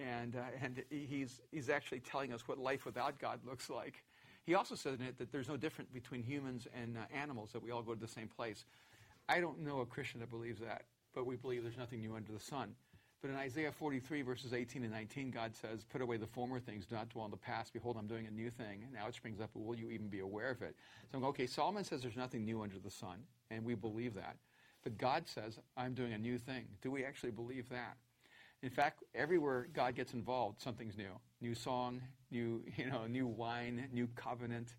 And, 0.00 0.36
uh, 0.36 0.40
and 0.62 0.82
he's, 0.88 1.40
he's 1.50 1.68
actually 1.68 2.00
telling 2.00 2.32
us 2.32 2.46
what 2.48 2.58
life 2.58 2.84
without 2.84 3.18
God 3.18 3.40
looks 3.46 3.68
like. 3.68 4.02
He 4.46 4.54
also 4.54 4.74
says 4.74 4.98
in 4.98 5.06
it 5.06 5.18
that 5.18 5.30
there's 5.30 5.48
no 5.48 5.56
difference 5.56 5.90
between 5.90 6.22
humans 6.22 6.66
and 6.74 6.96
uh, 6.96 7.00
animals, 7.14 7.50
that 7.52 7.62
we 7.62 7.70
all 7.70 7.82
go 7.82 7.94
to 7.94 8.00
the 8.00 8.08
same 8.08 8.28
place. 8.28 8.64
I 9.28 9.40
don't 9.40 9.60
know 9.60 9.80
a 9.80 9.86
Christian 9.86 10.20
that 10.20 10.30
believes 10.30 10.60
that, 10.60 10.84
but 11.14 11.26
we 11.26 11.36
believe 11.36 11.62
there's 11.62 11.76
nothing 11.76 12.00
new 12.00 12.16
under 12.16 12.32
the 12.32 12.40
sun. 12.40 12.74
But 13.20 13.30
in 13.30 13.36
Isaiah 13.36 13.70
43, 13.70 14.22
verses 14.22 14.54
18 14.54 14.82
and 14.82 14.92
19, 14.92 15.30
God 15.30 15.54
says, 15.54 15.84
Put 15.84 16.00
away 16.00 16.16
the 16.16 16.26
former 16.26 16.58
things, 16.58 16.86
do 16.86 16.94
not 16.94 17.10
dwell 17.10 17.24
on 17.24 17.30
the 17.30 17.36
past. 17.36 17.72
Behold, 17.72 17.96
I'm 17.98 18.06
doing 18.06 18.26
a 18.26 18.30
new 18.30 18.48
thing. 18.48 18.82
And 18.82 18.92
now 18.94 19.06
it 19.08 19.14
springs 19.14 19.40
up, 19.40 19.50
will 19.54 19.76
you 19.76 19.90
even 19.90 20.08
be 20.08 20.20
aware 20.20 20.50
of 20.50 20.62
it? 20.62 20.74
So 21.10 21.16
I'm 21.16 21.20
going, 21.20 21.30
okay, 21.30 21.46
Solomon 21.46 21.84
says 21.84 22.00
there's 22.00 22.16
nothing 22.16 22.44
new 22.46 22.62
under 22.62 22.78
the 22.78 22.90
sun, 22.90 23.18
and 23.50 23.62
we 23.62 23.74
believe 23.74 24.14
that. 24.14 24.36
But 24.82 24.96
God 24.96 25.28
says, 25.28 25.58
I'm 25.76 25.92
doing 25.92 26.14
a 26.14 26.18
new 26.18 26.38
thing. 26.38 26.64
Do 26.80 26.90
we 26.90 27.04
actually 27.04 27.32
believe 27.32 27.68
that? 27.68 27.96
In 28.62 28.70
fact, 28.70 29.04
everywhere 29.14 29.68
God 29.72 29.94
gets 29.94 30.12
involved, 30.12 30.60
something's 30.60 30.98
new. 30.98 31.12
New 31.40 31.54
song, 31.54 32.02
new, 32.30 32.62
you 32.76 32.86
know, 32.86 33.06
new 33.06 33.26
wine, 33.26 33.88
new 33.92 34.08
covenant, 34.16 34.74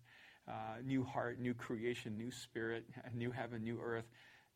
uh, 0.48 0.80
new 0.84 1.02
heart, 1.04 1.40
new 1.40 1.54
creation, 1.54 2.16
new 2.16 2.30
spirit, 2.30 2.84
new 3.14 3.30
heaven, 3.30 3.62
new 3.62 3.80
earth. 3.82 4.08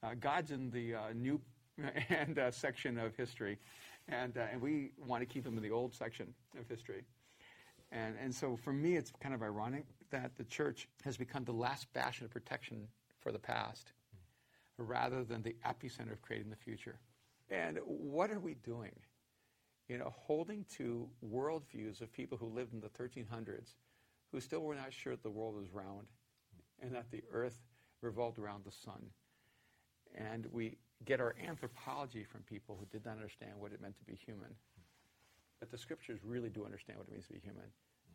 Uh, 0.03 0.15
God's 0.19 0.51
in 0.51 0.71
the 0.71 0.95
uh, 0.95 1.01
new 1.15 1.41
and 2.09 2.39
uh, 2.39 2.51
section 2.51 2.99
of 2.99 3.15
history, 3.17 3.59
and 4.09 4.37
uh, 4.39 4.47
and 4.53 4.61
we 4.61 4.93
want 5.07 5.21
to 5.21 5.27
keep 5.27 5.45
him 5.47 5.57
in 5.57 5.63
the 5.63 5.71
old 5.71 5.93
section 5.93 6.33
of 6.59 6.69
history. 6.69 7.05
And 7.93 8.15
and 8.23 8.35
so 8.35 8.57
for 8.57 8.73
me, 8.73 8.97
it's 8.97 9.13
kind 9.21 9.35
of 9.35 9.43
ironic 9.43 9.85
that 10.11 10.37
the 10.37 10.45
church 10.45 10.89
has 11.05 11.17
become 11.17 11.45
the 11.45 11.53
last 11.53 11.93
bastion 11.93 12.25
of 12.25 12.31
protection 12.31 12.89
for 13.21 13.33
the 13.33 13.39
past, 13.39 13.93
rather 14.79 15.25
than 15.25 15.43
the 15.43 15.57
epicenter 15.67 16.13
of 16.13 16.23
creating 16.23 16.51
the 16.51 16.57
future. 16.57 16.99
And 17.51 17.79
what 17.85 18.31
are 18.31 18.41
we 18.41 18.55
doing? 18.55 18.93
You 19.89 19.99
know, 19.99 20.13
holding 20.17 20.65
to 20.77 21.09
worldviews 21.25 22.01
of 22.01 22.13
people 22.13 22.37
who 22.37 22.47
lived 22.47 22.75
in 22.75 22.81
the 22.81 22.89
1300s, 22.89 23.75
who 24.33 24.41
still 24.41 24.61
were 24.61 24.75
not 24.75 24.93
sure 24.93 25.13
that 25.13 25.23
the 25.23 25.31
world 25.31 25.55
was 25.55 25.71
round, 25.73 26.09
and 26.81 26.93
that 26.95 27.11
the 27.11 27.23
earth 27.33 27.59
revolved 28.03 28.39
around 28.39 28.65
the 28.65 28.73
sun. 28.73 29.11
And 30.15 30.47
we 30.51 30.77
get 31.05 31.21
our 31.21 31.35
anthropology 31.47 32.25
from 32.25 32.41
people 32.43 32.77
who 32.79 32.87
did 32.87 33.05
not 33.05 33.17
understand 33.17 33.53
what 33.59 33.73
it 33.73 33.81
meant 33.81 33.97
to 33.99 34.05
be 34.05 34.15
human. 34.15 34.55
But 35.61 35.71
the 35.71 35.79
scriptures 35.79 36.21
really 36.25 36.51
do 36.51 36.65
understand 36.65 36.99
what 36.99 37.09
it 37.09 37.13
means 37.13 37.27
to 37.27 37.35
be 37.35 37.41
human. 37.41 37.67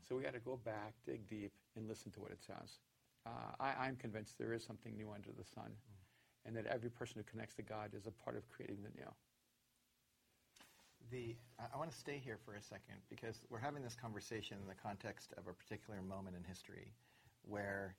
So 0.07 0.15
we 0.15 0.23
got 0.23 0.33
to 0.33 0.39
go 0.39 0.59
back, 0.63 0.93
dig 1.05 1.27
deep, 1.27 1.51
and 1.75 1.87
listen 1.87 2.11
to 2.11 2.19
what 2.19 2.31
it 2.31 2.39
says. 2.45 2.79
Uh, 3.25 3.53
I, 3.59 3.87
am 3.87 3.95
convinced 3.95 4.37
there 4.37 4.53
is 4.53 4.63
something 4.63 4.95
new 4.95 5.11
under 5.13 5.29
the 5.37 5.43
sun, 5.43 5.71
and 6.45 6.55
that 6.55 6.65
every 6.65 6.89
person 6.89 7.17
who 7.17 7.23
connects 7.31 7.55
to 7.55 7.61
God 7.61 7.91
is 7.95 8.07
a 8.07 8.11
part 8.11 8.35
of 8.35 8.49
creating 8.49 8.79
the 8.83 8.89
new. 8.99 9.07
The, 11.11 11.35
I 11.59 11.77
want 11.77 11.91
to 11.91 11.97
stay 11.97 12.21
here 12.23 12.39
for 12.45 12.55
a 12.55 12.61
second 12.61 12.95
because 13.09 13.43
we're 13.49 13.59
having 13.59 13.83
this 13.83 13.95
conversation 13.99 14.55
in 14.61 14.67
the 14.67 14.79
context 14.79 15.33
of 15.37 15.43
a 15.45 15.51
particular 15.51 16.01
moment 16.01 16.37
in 16.37 16.43
history 16.47 16.93
where 17.43 17.95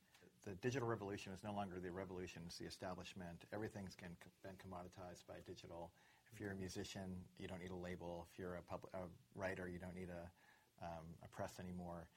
the 0.47 0.53
digital 0.65 0.89
revolution 0.89 1.31
is 1.31 1.45
no 1.45 1.53
longer 1.53 1.77
the 1.79 1.93
revolution, 1.93 2.41
it's 2.47 2.57
the 2.57 2.65
establishment. 2.65 3.45
Everything's 3.53 3.95
been, 3.97 4.17
been 4.43 4.57
commoditized 4.57 5.27
by 5.29 5.45
digital. 5.47 5.93
If 6.33 6.41
you're 6.41 6.53
a 6.53 6.57
musician, 6.57 7.21
you 7.39 7.47
don't 7.47 7.61
need 7.61 7.71
a 7.71 7.77
label. 7.77 8.27
If 8.33 8.39
you're 8.39 8.55
a, 8.55 8.63
pub, 8.63 8.81
a 8.95 9.05
writer, 9.35 9.69
you 9.69 9.79
don't 9.79 9.95
need 9.95 10.09
a, 10.09 10.25
um, 10.83 11.05
a 11.23 11.29
press 11.29 11.61
anymore. 11.61 12.09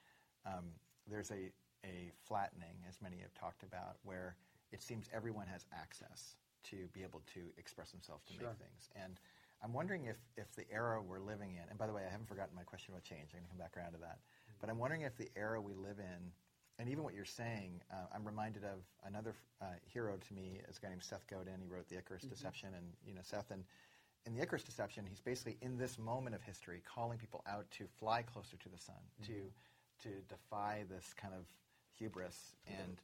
Um, 0.45 0.71
there's 1.11 1.29
a, 1.31 1.51
a 1.83 2.11
flattening, 2.23 2.79
as 2.87 3.01
many 3.01 3.17
have 3.19 3.33
talked 3.33 3.63
about, 3.63 3.97
where 4.03 4.37
it 4.71 4.81
seems 4.81 5.09
everyone 5.13 5.47
has 5.47 5.65
access 5.73 6.37
to 6.71 6.87
be 6.93 7.03
able 7.03 7.21
to 7.33 7.41
express 7.57 7.91
themselves 7.91 8.23
to 8.27 8.33
sure. 8.33 8.47
make 8.47 8.57
things. 8.57 8.89
And 8.95 9.19
I'm 9.65 9.73
wondering 9.73 10.05
if, 10.05 10.17
if 10.37 10.53
the 10.55 10.69
era 10.71 11.01
we're 11.01 11.19
living 11.19 11.55
in, 11.55 11.65
and 11.69 11.77
by 11.77 11.87
the 11.87 11.93
way, 11.93 12.03
I 12.07 12.11
haven't 12.11 12.29
forgotten 12.29 12.55
my 12.55 12.63
question 12.63 12.93
about 12.93 13.03
change. 13.03 13.33
I'm 13.33 13.41
going 13.41 13.49
to 13.49 13.49
come 13.49 13.57
back 13.57 13.75
around 13.75 13.93
to 13.93 14.01
that. 14.05 14.21
Mm-hmm. 14.21 14.61
But 14.61 14.69
I'm 14.69 14.77
wondering 14.77 15.01
if 15.01 15.17
the 15.17 15.29
era 15.35 15.59
we 15.59 15.73
live 15.73 15.97
in 15.97 16.31
and 16.77 16.89
even 16.89 17.03
what 17.03 17.13
you're 17.13 17.25
saying, 17.25 17.81
uh, 17.91 18.07
I'm 18.13 18.25
reminded 18.25 18.63
of 18.63 18.83
another 19.05 19.33
uh, 19.61 19.79
hero 19.85 20.17
to 20.17 20.33
me, 20.33 20.59
is 20.69 20.77
a 20.77 20.81
guy 20.81 20.89
named 20.89 21.03
Seth 21.03 21.25
Godin. 21.27 21.61
He 21.61 21.67
wrote 21.67 21.87
The 21.87 21.97
Icarus 21.97 22.23
mm-hmm. 22.23 22.33
Deception, 22.33 22.69
and 22.75 22.85
you 23.05 23.13
know 23.13 23.21
Seth. 23.23 23.51
And 23.51 23.63
in 24.25 24.35
The 24.35 24.41
Icarus 24.41 24.63
Deception, 24.63 25.05
he's 25.07 25.21
basically 25.21 25.57
in 25.61 25.77
this 25.77 25.97
moment 25.97 26.35
of 26.35 26.41
history 26.41 26.81
calling 26.83 27.17
people 27.17 27.43
out 27.47 27.69
to 27.71 27.85
fly 27.97 28.23
closer 28.23 28.57
to 28.57 28.69
the 28.69 28.77
sun, 28.77 28.95
mm-hmm. 29.21 29.33
to 29.33 30.09
to 30.09 30.09
defy 30.27 30.83
this 30.89 31.13
kind 31.15 31.33
of 31.33 31.45
hubris, 31.97 32.55
and 32.67 33.01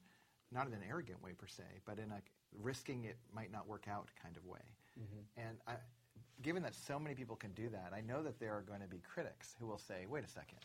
not 0.51 0.67
in 0.67 0.73
an 0.73 0.83
arrogant 0.87 1.23
way 1.23 1.31
per 1.31 1.47
se, 1.47 1.63
but 1.85 1.97
in 1.97 2.11
a 2.11 2.21
risking 2.61 3.05
it 3.05 3.17
might 3.33 3.51
not 3.51 3.67
work 3.67 3.85
out 3.89 4.09
kind 4.21 4.35
of 4.35 4.45
way. 4.45 4.59
Mm-hmm. 4.99 5.47
And 5.47 5.57
I, 5.65 5.75
given 6.41 6.63
that 6.63 6.75
so 6.75 6.99
many 6.99 7.15
people 7.15 7.35
can 7.35 7.51
do 7.53 7.69
that, 7.69 7.93
I 7.95 8.01
know 8.01 8.23
that 8.23 8.39
there 8.39 8.53
are 8.53 8.61
going 8.61 8.81
to 8.81 8.87
be 8.87 9.01
critics 9.13 9.55
who 9.59 9.67
will 9.67 9.77
say, 9.77 10.05
"Wait 10.07 10.23
a 10.23 10.27
second, 10.27 10.59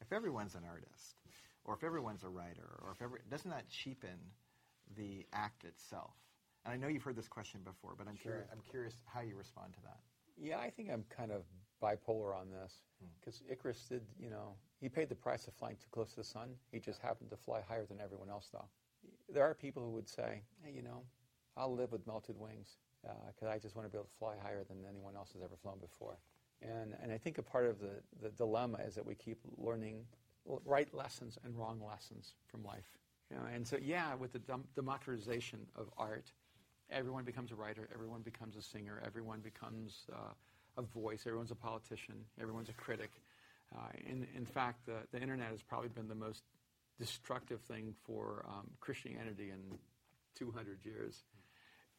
if 0.00 0.12
everyone's 0.12 0.54
an 0.54 0.64
artist." 0.68 1.16
or 1.68 1.74
if 1.74 1.84
everyone's 1.84 2.24
a 2.24 2.28
writer, 2.28 2.80
or 2.82 2.92
if 2.92 3.02
every, 3.02 3.20
doesn't 3.30 3.50
that 3.50 3.68
cheapen 3.68 4.16
the 4.96 5.26
act 5.34 5.64
itself? 5.64 6.14
And 6.64 6.72
I 6.72 6.76
know 6.78 6.88
you've 6.88 7.02
heard 7.02 7.14
this 7.14 7.28
question 7.28 7.60
before, 7.62 7.94
but 7.96 8.08
I'm, 8.08 8.16
sure. 8.16 8.32
curious, 8.32 8.48
I'm 8.50 8.62
curious 8.70 8.94
how 9.04 9.20
you 9.20 9.36
respond 9.36 9.74
to 9.74 9.80
that. 9.82 9.98
Yeah, 10.40 10.58
I 10.58 10.70
think 10.70 10.88
I'm 10.90 11.04
kind 11.14 11.30
of 11.30 11.42
bipolar 11.82 12.34
on 12.34 12.50
this 12.50 12.72
because 13.20 13.40
hmm. 13.40 13.52
Icarus 13.52 13.84
did, 13.86 14.02
you 14.18 14.30
know, 14.30 14.54
he 14.80 14.88
paid 14.88 15.10
the 15.10 15.14
price 15.14 15.46
of 15.46 15.52
flying 15.54 15.76
too 15.76 15.88
close 15.92 16.10
to 16.10 16.16
the 16.16 16.24
sun. 16.24 16.48
He 16.72 16.80
just 16.80 17.02
happened 17.02 17.30
to 17.30 17.36
fly 17.36 17.60
higher 17.68 17.84
than 17.84 18.00
everyone 18.00 18.30
else, 18.30 18.48
though. 18.50 18.64
There 19.28 19.44
are 19.44 19.54
people 19.54 19.82
who 19.84 19.90
would 19.90 20.08
say, 20.08 20.40
hey, 20.64 20.72
you 20.74 20.82
know, 20.82 21.02
I'll 21.54 21.74
live 21.74 21.92
with 21.92 22.06
melted 22.06 22.36
wings 22.38 22.78
because 23.28 23.48
uh, 23.48 23.54
I 23.54 23.58
just 23.58 23.76
want 23.76 23.86
to 23.86 23.92
be 23.92 23.98
able 23.98 24.06
to 24.06 24.18
fly 24.18 24.34
higher 24.42 24.64
than 24.64 24.78
anyone 24.88 25.16
else 25.16 25.32
has 25.32 25.42
ever 25.42 25.56
flown 25.62 25.78
before. 25.78 26.18
And, 26.62 26.94
and 27.02 27.12
I 27.12 27.18
think 27.18 27.38
a 27.38 27.42
part 27.42 27.66
of 27.66 27.78
the, 27.78 28.00
the 28.22 28.30
dilemma 28.30 28.78
is 28.86 28.94
that 28.94 29.06
we 29.06 29.14
keep 29.14 29.38
learning 29.56 30.04
right 30.64 30.92
lessons 30.94 31.38
and 31.44 31.56
wrong 31.56 31.80
lessons 31.86 32.34
from 32.46 32.64
life. 32.64 32.90
You 33.30 33.36
know, 33.36 33.44
and 33.52 33.66
so, 33.66 33.78
yeah, 33.80 34.14
with 34.14 34.32
the 34.32 34.38
dem- 34.38 34.64
democratization 34.74 35.60
of 35.76 35.90
art, 35.98 36.32
everyone 36.90 37.24
becomes 37.24 37.52
a 37.52 37.54
writer, 37.54 37.88
everyone 37.92 38.22
becomes 38.22 38.56
a 38.56 38.62
singer, 38.62 39.02
everyone 39.04 39.40
becomes 39.40 40.06
uh, 40.12 40.32
a 40.78 40.82
voice, 40.82 41.24
everyone's 41.26 41.50
a 41.50 41.56
politician, 41.56 42.14
everyone's 42.40 42.70
a 42.70 42.74
critic. 42.74 43.10
Uh, 43.76 43.88
in, 44.06 44.26
in 44.34 44.46
fact, 44.46 44.86
the, 44.86 44.96
the 45.12 45.20
internet 45.20 45.50
has 45.50 45.62
probably 45.62 45.90
been 45.90 46.08
the 46.08 46.14
most 46.14 46.42
destructive 46.98 47.60
thing 47.60 47.94
for 48.04 48.44
um, 48.48 48.66
Christianity 48.80 49.50
in 49.50 49.78
200 50.34 50.78
years. 50.84 51.24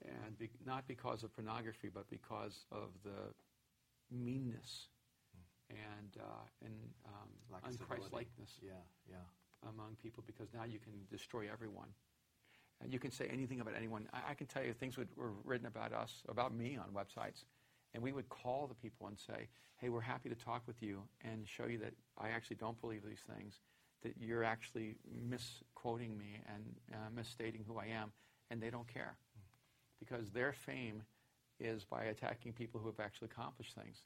And 0.05 0.37
be, 0.37 0.49
not 0.65 0.87
because 0.87 1.23
of 1.23 1.33
pornography, 1.33 1.89
but 1.93 2.09
because 2.09 2.65
of 2.71 2.89
the 3.03 3.33
meanness 4.11 4.87
and 5.69 6.17
uh, 6.19 6.65
and 6.65 6.73
um, 7.05 7.61
unchristlikeness. 7.69 8.59
Yeah, 8.61 8.71
yeah. 9.09 9.17
among 9.69 9.95
people 10.01 10.23
because 10.25 10.47
now 10.53 10.63
you 10.63 10.79
can 10.79 10.93
destroy 11.11 11.47
everyone. 11.51 11.89
And 12.81 12.93
you 12.93 12.99
can 12.99 13.11
say 13.11 13.27
anything 13.29 13.59
about 13.59 13.73
anyone. 13.75 14.07
I, 14.13 14.31
I 14.31 14.33
can 14.33 14.47
tell 14.47 14.63
you 14.63 14.73
things 14.73 14.97
would, 14.97 15.09
were 15.17 15.33
written 15.43 15.67
about 15.67 15.91
us, 15.93 16.23
about 16.29 16.53
me 16.53 16.77
on 16.77 16.87
websites. 16.93 17.43
And 17.93 18.01
we 18.01 18.13
would 18.13 18.29
call 18.29 18.67
the 18.67 18.75
people 18.75 19.07
and 19.07 19.19
say, 19.19 19.47
hey, 19.77 19.89
we're 19.89 20.01
happy 20.01 20.29
to 20.29 20.35
talk 20.35 20.63
with 20.67 20.81
you 20.81 21.01
and 21.23 21.47
show 21.47 21.65
you 21.65 21.77
that 21.79 21.93
I 22.17 22.29
actually 22.29 22.57
don't 22.57 22.79
believe 22.79 23.01
these 23.05 23.23
things, 23.35 23.59
that 24.03 24.13
you're 24.19 24.43
actually 24.43 24.95
misquoting 25.29 26.17
me 26.17 26.39
and 26.53 26.63
uh, 26.93 27.09
misstating 27.13 27.65
who 27.67 27.77
I 27.79 27.87
am, 27.87 28.11
and 28.49 28.61
they 28.61 28.69
don't 28.69 28.87
care. 28.87 29.17
Because 29.99 30.29
their 30.31 30.53
fame 30.53 31.03
is 31.59 31.83
by 31.83 32.05
attacking 32.05 32.53
people 32.53 32.79
who 32.79 32.87
have 32.87 32.99
actually 32.99 33.29
accomplished 33.31 33.75
things. 33.75 34.03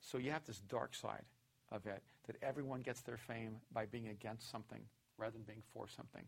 So 0.00 0.18
you 0.18 0.30
have 0.32 0.44
this 0.44 0.60
dark 0.60 0.94
side 0.94 1.24
of 1.70 1.86
it, 1.86 2.02
that 2.26 2.36
everyone 2.42 2.80
gets 2.80 3.00
their 3.02 3.16
fame 3.16 3.56
by 3.72 3.86
being 3.86 4.08
against 4.08 4.50
something 4.50 4.82
rather 5.16 5.32
than 5.32 5.42
being 5.42 5.62
for 5.72 5.88
something. 5.88 6.24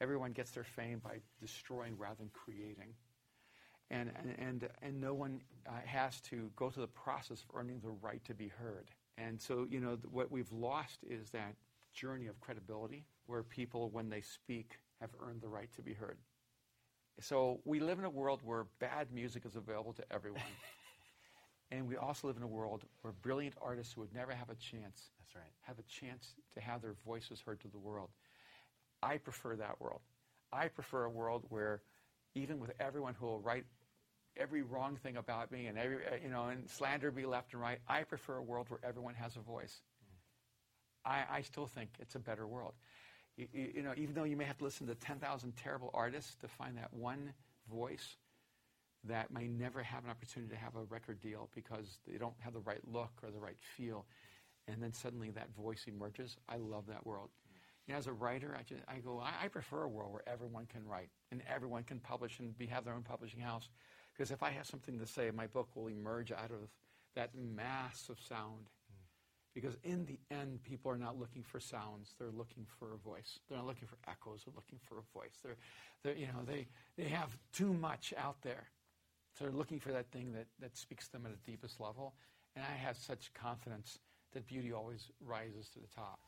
Everyone 0.00 0.32
gets 0.32 0.50
their 0.50 0.64
fame 0.64 1.00
by 1.04 1.20
destroying 1.40 1.96
rather 1.98 2.16
than 2.16 2.30
creating. 2.32 2.94
And, 3.90 4.10
and, 4.16 4.34
and, 4.38 4.68
and 4.82 5.00
no 5.00 5.14
one 5.14 5.40
uh, 5.68 5.72
has 5.84 6.20
to 6.22 6.50
go 6.56 6.70
through 6.70 6.82
the 6.82 6.88
process 6.88 7.42
of 7.42 7.54
earning 7.54 7.80
the 7.80 7.90
right 7.90 8.24
to 8.24 8.34
be 8.34 8.48
heard. 8.48 8.90
And 9.18 9.40
so, 9.40 9.66
you 9.70 9.80
know, 9.80 9.96
th- 9.96 10.06
what 10.10 10.32
we've 10.32 10.50
lost 10.50 11.00
is 11.08 11.30
that 11.30 11.54
journey 11.92 12.26
of 12.26 12.40
credibility 12.40 13.04
where 13.26 13.42
people, 13.42 13.90
when 13.90 14.08
they 14.08 14.20
speak, 14.22 14.78
have 15.00 15.10
earned 15.20 15.42
the 15.42 15.48
right 15.48 15.70
to 15.76 15.82
be 15.82 15.92
heard. 15.92 16.18
So 17.20 17.60
we 17.64 17.80
live 17.80 17.98
in 17.98 18.04
a 18.04 18.10
world 18.10 18.40
where 18.44 18.66
bad 18.80 19.12
music 19.12 19.44
is 19.46 19.56
available 19.56 19.92
to 19.94 20.04
everyone. 20.12 20.42
and 21.70 21.88
we 21.88 21.96
also 21.96 22.26
live 22.26 22.36
in 22.36 22.42
a 22.42 22.48
world 22.48 22.84
where 23.02 23.12
brilliant 23.12 23.54
artists 23.62 23.92
who 23.92 24.00
would 24.00 24.14
never 24.14 24.32
have 24.32 24.50
a 24.50 24.54
chance 24.56 25.10
That's 25.18 25.34
right. 25.36 25.52
have 25.62 25.78
a 25.78 25.82
chance 25.82 26.34
to 26.54 26.60
have 26.60 26.82
their 26.82 26.94
voices 27.04 27.40
heard 27.40 27.60
to 27.60 27.68
the 27.68 27.78
world. 27.78 28.10
I 29.02 29.18
prefer 29.18 29.56
that 29.56 29.80
world. 29.80 30.00
I 30.52 30.68
prefer 30.68 31.04
a 31.04 31.10
world 31.10 31.44
where 31.48 31.82
even 32.34 32.58
with 32.58 32.72
everyone 32.80 33.14
who 33.14 33.26
will 33.26 33.40
write 33.40 33.64
every 34.36 34.62
wrong 34.62 34.96
thing 34.96 35.16
about 35.16 35.52
me 35.52 35.66
and 35.66 35.78
every 35.78 35.98
you 36.22 36.28
know 36.28 36.46
and 36.46 36.68
slander 36.68 37.12
me 37.12 37.26
left 37.26 37.52
and 37.52 37.62
right, 37.62 37.78
I 37.88 38.02
prefer 38.02 38.36
a 38.36 38.42
world 38.42 38.70
where 38.70 38.80
everyone 38.82 39.14
has 39.14 39.36
a 39.36 39.40
voice. 39.40 39.82
Mm. 41.06 41.10
I, 41.10 41.36
I 41.38 41.42
still 41.42 41.66
think 41.66 41.90
it's 42.00 42.14
a 42.14 42.18
better 42.18 42.46
world. 42.46 42.74
You, 43.36 43.48
you, 43.52 43.82
know, 43.82 43.92
even 43.96 44.14
though 44.14 44.24
you 44.24 44.36
may 44.36 44.44
have 44.44 44.58
to 44.58 44.64
listen 44.64 44.86
to 44.86 44.94
10,000 44.94 45.56
terrible 45.56 45.90
artists 45.92 46.36
to 46.36 46.48
find 46.48 46.76
that 46.78 46.92
one 46.92 47.32
voice 47.68 48.16
that 49.04 49.30
may 49.32 49.48
never 49.48 49.82
have 49.82 50.04
an 50.04 50.10
opportunity 50.10 50.54
to 50.54 50.58
have 50.58 50.76
a 50.76 50.84
record 50.84 51.20
deal 51.20 51.48
because 51.54 51.98
they 52.08 52.16
don't 52.16 52.34
have 52.38 52.52
the 52.52 52.60
right 52.60 52.80
look 52.90 53.10
or 53.22 53.30
the 53.30 53.38
right 53.38 53.56
feel, 53.76 54.06
and 54.68 54.82
then 54.82 54.92
suddenly 54.92 55.30
that 55.30 55.54
voice 55.54 55.84
emerges. 55.86 56.36
I 56.48 56.56
love 56.56 56.86
that 56.86 57.04
world. 57.04 57.30
You 57.86 57.92
know, 57.92 57.98
as 57.98 58.06
a 58.06 58.12
writer, 58.12 58.56
I, 58.58 58.62
just, 58.62 58.82
I 58.88 58.98
go, 58.98 59.20
I, 59.20 59.44
I 59.44 59.48
prefer 59.48 59.82
a 59.82 59.88
world 59.88 60.12
where 60.12 60.26
everyone 60.26 60.66
can 60.66 60.86
write 60.86 61.10
and 61.30 61.42
everyone 61.52 61.82
can 61.82 62.00
publish 62.00 62.38
and 62.38 62.56
be, 62.56 62.66
have 62.66 62.84
their 62.84 62.94
own 62.94 63.02
publishing 63.02 63.40
house. 63.40 63.68
Because 64.14 64.30
if 64.30 64.42
I 64.42 64.50
have 64.50 64.64
something 64.64 64.98
to 64.98 65.06
say, 65.06 65.30
my 65.34 65.48
book 65.48 65.68
will 65.74 65.88
emerge 65.88 66.32
out 66.32 66.50
of 66.50 66.70
that 67.14 67.30
mass 67.34 68.08
of 68.08 68.18
sound. 68.20 68.70
Because 69.54 69.76
in 69.84 70.04
the 70.06 70.18
end, 70.34 70.62
people 70.64 70.90
are 70.90 70.98
not 70.98 71.18
looking 71.18 71.44
for 71.44 71.60
sounds; 71.60 72.14
they're 72.18 72.30
looking 72.30 72.66
for 72.78 72.92
a 72.92 72.96
voice. 72.96 73.38
They're 73.48 73.58
not 73.58 73.66
looking 73.66 73.86
for 73.86 73.98
echoes; 74.08 74.42
they're 74.44 74.54
looking 74.54 74.80
for 74.88 74.98
a 74.98 75.02
voice. 75.16 75.38
They're, 75.44 75.56
they're 76.02 76.16
you 76.16 76.26
know, 76.26 76.42
they 76.44 76.66
they 76.96 77.08
have 77.08 77.36
too 77.52 77.72
much 77.72 78.12
out 78.18 78.42
there, 78.42 78.64
so 79.32 79.44
they're 79.44 79.54
looking 79.54 79.78
for 79.78 79.92
that 79.92 80.10
thing 80.10 80.32
that 80.32 80.46
that 80.60 80.76
speaks 80.76 81.06
to 81.06 81.12
them 81.12 81.26
at 81.26 81.32
the 81.32 81.50
deepest 81.50 81.80
level. 81.80 82.14
And 82.56 82.64
I 82.64 82.76
have 82.76 82.96
such 82.96 83.32
confidence 83.34 83.98
that 84.32 84.46
beauty 84.46 84.72
always 84.72 85.10
rises 85.24 85.68
to 85.70 85.78
the 85.78 85.88
top. 85.94 86.18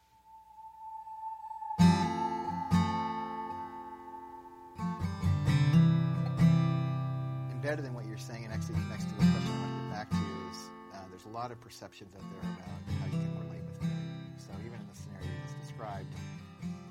Embedded 7.50 7.84
in 7.84 7.94
what 7.94 8.06
you're 8.06 8.18
saying, 8.18 8.44
and 8.44 8.52
actually 8.52 8.74
connects 8.74 9.04
to 9.04 9.10
the 9.10 9.16
question 9.16 9.50
I 9.50 9.58
want 9.60 9.76
to 9.76 9.82
get 9.82 9.90
back 9.92 10.10
to, 10.10 10.16
is 10.50 10.70
uh, 10.94 10.98
there's 11.10 11.24
a 11.24 11.28
lot 11.28 11.50
of 11.50 11.60
perceptions 11.60 12.14
out 12.14 12.22
there 12.22 12.50
about 12.52 12.86
even 14.66 14.80
in 14.80 14.88
the 14.90 14.98
scenario 14.98 15.26
you 15.26 15.42
just 15.46 15.60
described, 15.60 16.12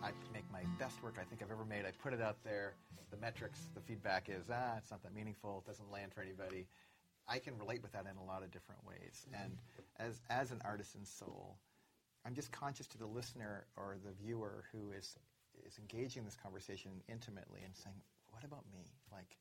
I 0.01 0.11
make 0.31 0.49
my 0.49 0.63
best 0.79 1.03
work 1.03 1.15
I 1.19 1.25
think 1.25 1.43
I've 1.43 1.51
ever 1.51 1.65
made. 1.65 1.83
I 1.85 1.91
put 1.91 2.13
it 2.13 2.21
out 2.21 2.37
there. 2.45 2.75
The 3.11 3.17
metrics, 3.17 3.59
the 3.75 3.81
feedback 3.81 4.29
is, 4.29 4.45
ah, 4.49 4.77
it's 4.77 4.91
not 4.91 5.03
that 5.03 5.13
meaningful. 5.13 5.61
It 5.65 5.67
doesn't 5.67 5.91
land 5.91 6.13
for 6.13 6.21
anybody. 6.21 6.67
I 7.27 7.39
can 7.39 7.57
relate 7.57 7.81
with 7.81 7.91
that 7.91 8.05
in 8.09 8.15
a 8.15 8.23
lot 8.23 8.43
of 8.43 8.51
different 8.51 8.79
ways. 8.87 9.27
And 9.33 9.57
as, 9.99 10.21
as 10.29 10.51
an 10.51 10.61
artisan 10.63 11.03
soul, 11.03 11.57
I'm 12.25 12.33
just 12.33 12.51
conscious 12.53 12.87
to 12.87 12.97
the 12.97 13.05
listener 13.05 13.65
or 13.75 13.97
the 14.05 14.11
viewer 14.23 14.63
who 14.71 14.91
is, 14.91 15.17
is 15.67 15.77
engaging 15.77 16.23
this 16.23 16.37
conversation 16.41 16.91
intimately 17.09 17.59
and 17.65 17.75
saying, 17.75 17.95
what 18.29 18.45
about 18.45 18.63
me? 18.71 18.85
Like, 19.11 19.35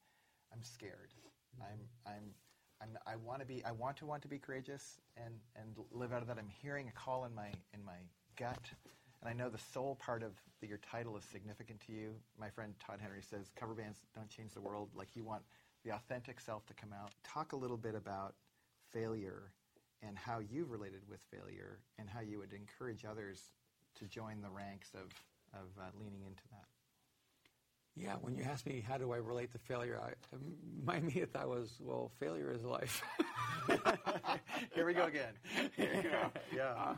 I'm 0.53 0.63
scared. 0.63 1.15
I'm, 1.61 1.79
I'm, 2.05 2.35
I'm, 2.83 2.99
I 3.07 3.15
want 3.17 3.41
to 3.41 3.47
be, 3.47 3.65
I 3.65 3.71
want 3.71 3.97
to 3.99 4.07
want 4.07 4.23
to 4.23 4.29
be 4.29 4.39
courageous 4.39 5.01
and, 5.17 5.35
and 5.55 5.77
live 5.93 6.13
out 6.13 6.23
of 6.23 6.29
that. 6.29 6.39
I'm 6.39 6.51
hearing 6.63 6.89
a 6.89 6.93
call 6.93 7.27
in 7.27 7.35
my, 7.35 7.49
in 7.73 7.85
my 7.85 7.99
gut. 8.37 8.71
And 9.21 9.31
I 9.31 9.33
know 9.33 9.49
the 9.49 9.59
soul 9.73 9.97
part 10.01 10.23
of 10.23 10.33
the, 10.61 10.67
your 10.67 10.79
title 10.79 11.17
is 11.17 11.25
significant 11.25 11.81
to 11.87 11.93
you. 11.93 12.15
My 12.39 12.51
friend 12.51 12.75
Todd 12.85 12.99
Henry 13.01 13.23
says 13.23 13.51
cover 13.57 13.75
bands 13.75 13.99
don't 14.15 14.29
change 14.29 14.53
the 14.53 14.61
world. 14.61 14.91
Like 14.95 15.09
you 15.15 15.25
want 15.25 15.43
the 15.85 15.93
authentic 15.93 16.41
self 16.41 16.67
to 16.67 16.75
come 16.75 16.93
out. 16.93 17.13
Talk 17.25 17.53
a 17.53 17.57
little 17.57 17.77
bit 17.77 17.95
about 17.95 18.35
failure 18.93 19.53
and 20.07 20.19
how 20.19 20.41
you've 20.41 20.71
related 20.71 21.01
with 21.09 21.21
failure 21.31 21.79
and 21.99 22.09
how 22.09 22.21
you 22.21 22.39
would 22.39 22.53
encourage 22.53 23.05
others 23.05 23.51
to 23.99 24.07
join 24.07 24.41
the 24.43 24.51
ranks 24.51 24.91
of, 24.95 25.11
of 25.53 25.69
uh, 25.79 25.85
leaning 25.99 26.23
into 26.27 26.43
that. 26.51 26.67
Yeah, 27.97 28.15
when 28.21 28.35
you 28.35 28.43
ask 28.43 28.67
me 28.67 28.85
how 28.87 28.99
do 28.99 29.13
I 29.13 29.19
relate 29.19 29.53
to 29.53 29.59
failure, 29.59 30.01
I, 30.03 30.13
my 30.85 30.97
immediate 30.97 31.33
thought 31.33 31.49
was, 31.49 31.77
well, 31.81 32.11
failure 32.19 32.53
is 32.53 32.65
life. 32.65 33.03
Here 34.75 34.85
we 34.85 34.95
go 34.95 35.05
again. 35.05 35.33
Here 35.77 36.03
go. 36.03 36.41
Yeah. 36.55 36.95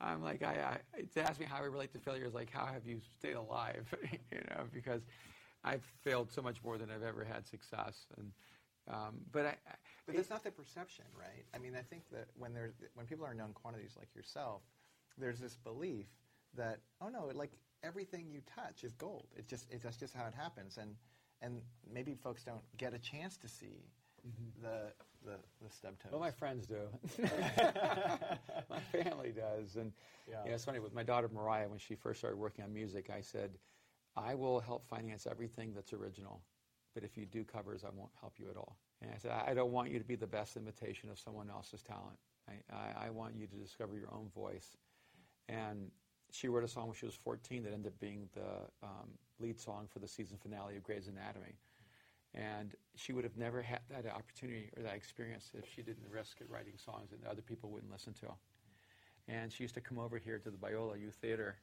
I'm 0.00 0.22
like, 0.22 0.42
I, 0.42 0.78
I, 0.94 1.02
to 1.14 1.22
ask 1.22 1.38
me 1.38 1.46
how 1.46 1.56
I 1.56 1.66
relate 1.66 1.92
to 1.92 1.98
failure 1.98 2.24
is 2.24 2.34
like, 2.34 2.50
how 2.50 2.66
have 2.66 2.86
you 2.86 3.00
stayed 3.18 3.34
alive? 3.34 3.86
you 4.32 4.38
know, 4.50 4.64
because 4.72 5.02
I've 5.64 5.84
failed 6.02 6.30
so 6.30 6.40
much 6.40 6.62
more 6.64 6.78
than 6.78 6.90
I've 6.90 7.02
ever 7.02 7.24
had 7.24 7.46
success. 7.46 8.06
And 8.16 8.32
um, 8.88 9.20
but 9.30 9.46
I, 9.46 9.54
but 10.06 10.16
that's 10.16 10.30
not 10.30 10.42
the 10.42 10.50
perception, 10.50 11.04
right? 11.16 11.44
I 11.54 11.58
mean, 11.58 11.74
I 11.76 11.82
think 11.82 12.02
that 12.12 12.26
when 12.36 12.54
there 12.54 12.72
when 12.94 13.06
people 13.06 13.26
are 13.26 13.34
known 13.34 13.52
quantities 13.52 13.94
like 13.98 14.08
yourself, 14.14 14.62
there's 15.18 15.38
this 15.38 15.56
belief 15.56 16.06
that 16.56 16.78
oh 17.00 17.08
no, 17.08 17.30
like 17.34 17.52
everything 17.82 18.30
you 18.30 18.40
touch 18.46 18.84
is 18.84 18.94
gold. 18.94 19.26
It's 19.36 19.48
just 19.48 19.66
it's 19.70 19.84
that's 19.84 19.96
just 19.96 20.14
how 20.14 20.26
it 20.26 20.34
happens, 20.34 20.78
and 20.78 20.96
and 21.42 21.60
maybe 21.92 22.14
folks 22.14 22.42
don't 22.42 22.62
get 22.78 22.94
a 22.94 22.98
chance 22.98 23.36
to 23.38 23.48
see 23.48 23.84
mm-hmm. 24.26 24.62
the, 24.62 25.30
the 25.30 25.36
the 25.62 25.70
stub 25.70 25.98
toes. 26.02 26.12
Well, 26.12 26.20
my 26.20 26.30
friends 26.30 26.66
do. 26.66 26.88
my 28.70 28.80
family 28.92 29.32
does, 29.32 29.76
and 29.76 29.92
yeah. 30.28 30.52
it's 30.52 30.64
funny 30.64 30.78
with 30.78 30.94
my 30.94 31.02
daughter 31.02 31.28
Mariah 31.32 31.68
when 31.68 31.78
she 31.78 31.94
first 31.94 32.20
started 32.20 32.36
working 32.36 32.64
on 32.64 32.72
music. 32.72 33.10
I 33.14 33.20
said, 33.20 33.50
I 34.16 34.34
will 34.34 34.60
help 34.60 34.86
finance 34.88 35.26
everything 35.30 35.72
that's 35.74 35.92
original 35.92 36.42
but 36.94 37.04
if 37.04 37.16
you 37.16 37.26
do 37.26 37.44
covers, 37.44 37.84
I 37.84 37.90
won't 37.94 38.10
help 38.20 38.34
you 38.38 38.50
at 38.50 38.56
all. 38.56 38.76
And 39.00 39.10
I 39.14 39.18
said, 39.18 39.30
I 39.30 39.54
don't 39.54 39.72
want 39.72 39.90
you 39.90 39.98
to 39.98 40.04
be 40.04 40.16
the 40.16 40.26
best 40.26 40.56
imitation 40.56 41.08
of 41.10 41.18
someone 41.18 41.48
else's 41.50 41.82
talent. 41.82 42.18
I, 42.48 42.74
I, 42.74 43.06
I 43.06 43.10
want 43.10 43.34
you 43.36 43.46
to 43.46 43.56
discover 43.56 43.96
your 43.96 44.12
own 44.12 44.28
voice. 44.34 44.76
And 45.48 45.90
she 46.32 46.48
wrote 46.48 46.64
a 46.64 46.68
song 46.68 46.86
when 46.86 46.96
she 46.96 47.06
was 47.06 47.14
14 47.14 47.62
that 47.62 47.72
ended 47.72 47.92
up 47.92 48.00
being 48.00 48.28
the 48.34 48.86
um, 48.86 49.08
lead 49.38 49.58
song 49.58 49.88
for 49.92 50.00
the 50.00 50.08
season 50.08 50.36
finale 50.36 50.76
of 50.76 50.82
Grey's 50.82 51.08
Anatomy. 51.08 51.54
And 52.34 52.74
she 52.94 53.12
would 53.12 53.24
have 53.24 53.36
never 53.36 53.60
had 53.60 53.80
that 53.90 54.06
opportunity 54.06 54.70
or 54.76 54.82
that 54.82 54.94
experience 54.94 55.50
if 55.54 55.64
she 55.74 55.82
didn't 55.82 56.04
risk 56.08 56.40
it 56.40 56.48
writing 56.48 56.74
songs 56.76 57.10
that 57.10 57.28
other 57.28 57.42
people 57.42 57.70
wouldn't 57.70 57.90
listen 57.90 58.12
to. 58.14 58.28
And 59.28 59.52
she 59.52 59.64
used 59.64 59.74
to 59.74 59.80
come 59.80 59.98
over 59.98 60.18
here 60.18 60.38
to 60.38 60.50
the 60.50 60.56
Biola 60.56 61.00
Youth 61.00 61.16
Theater 61.20 61.56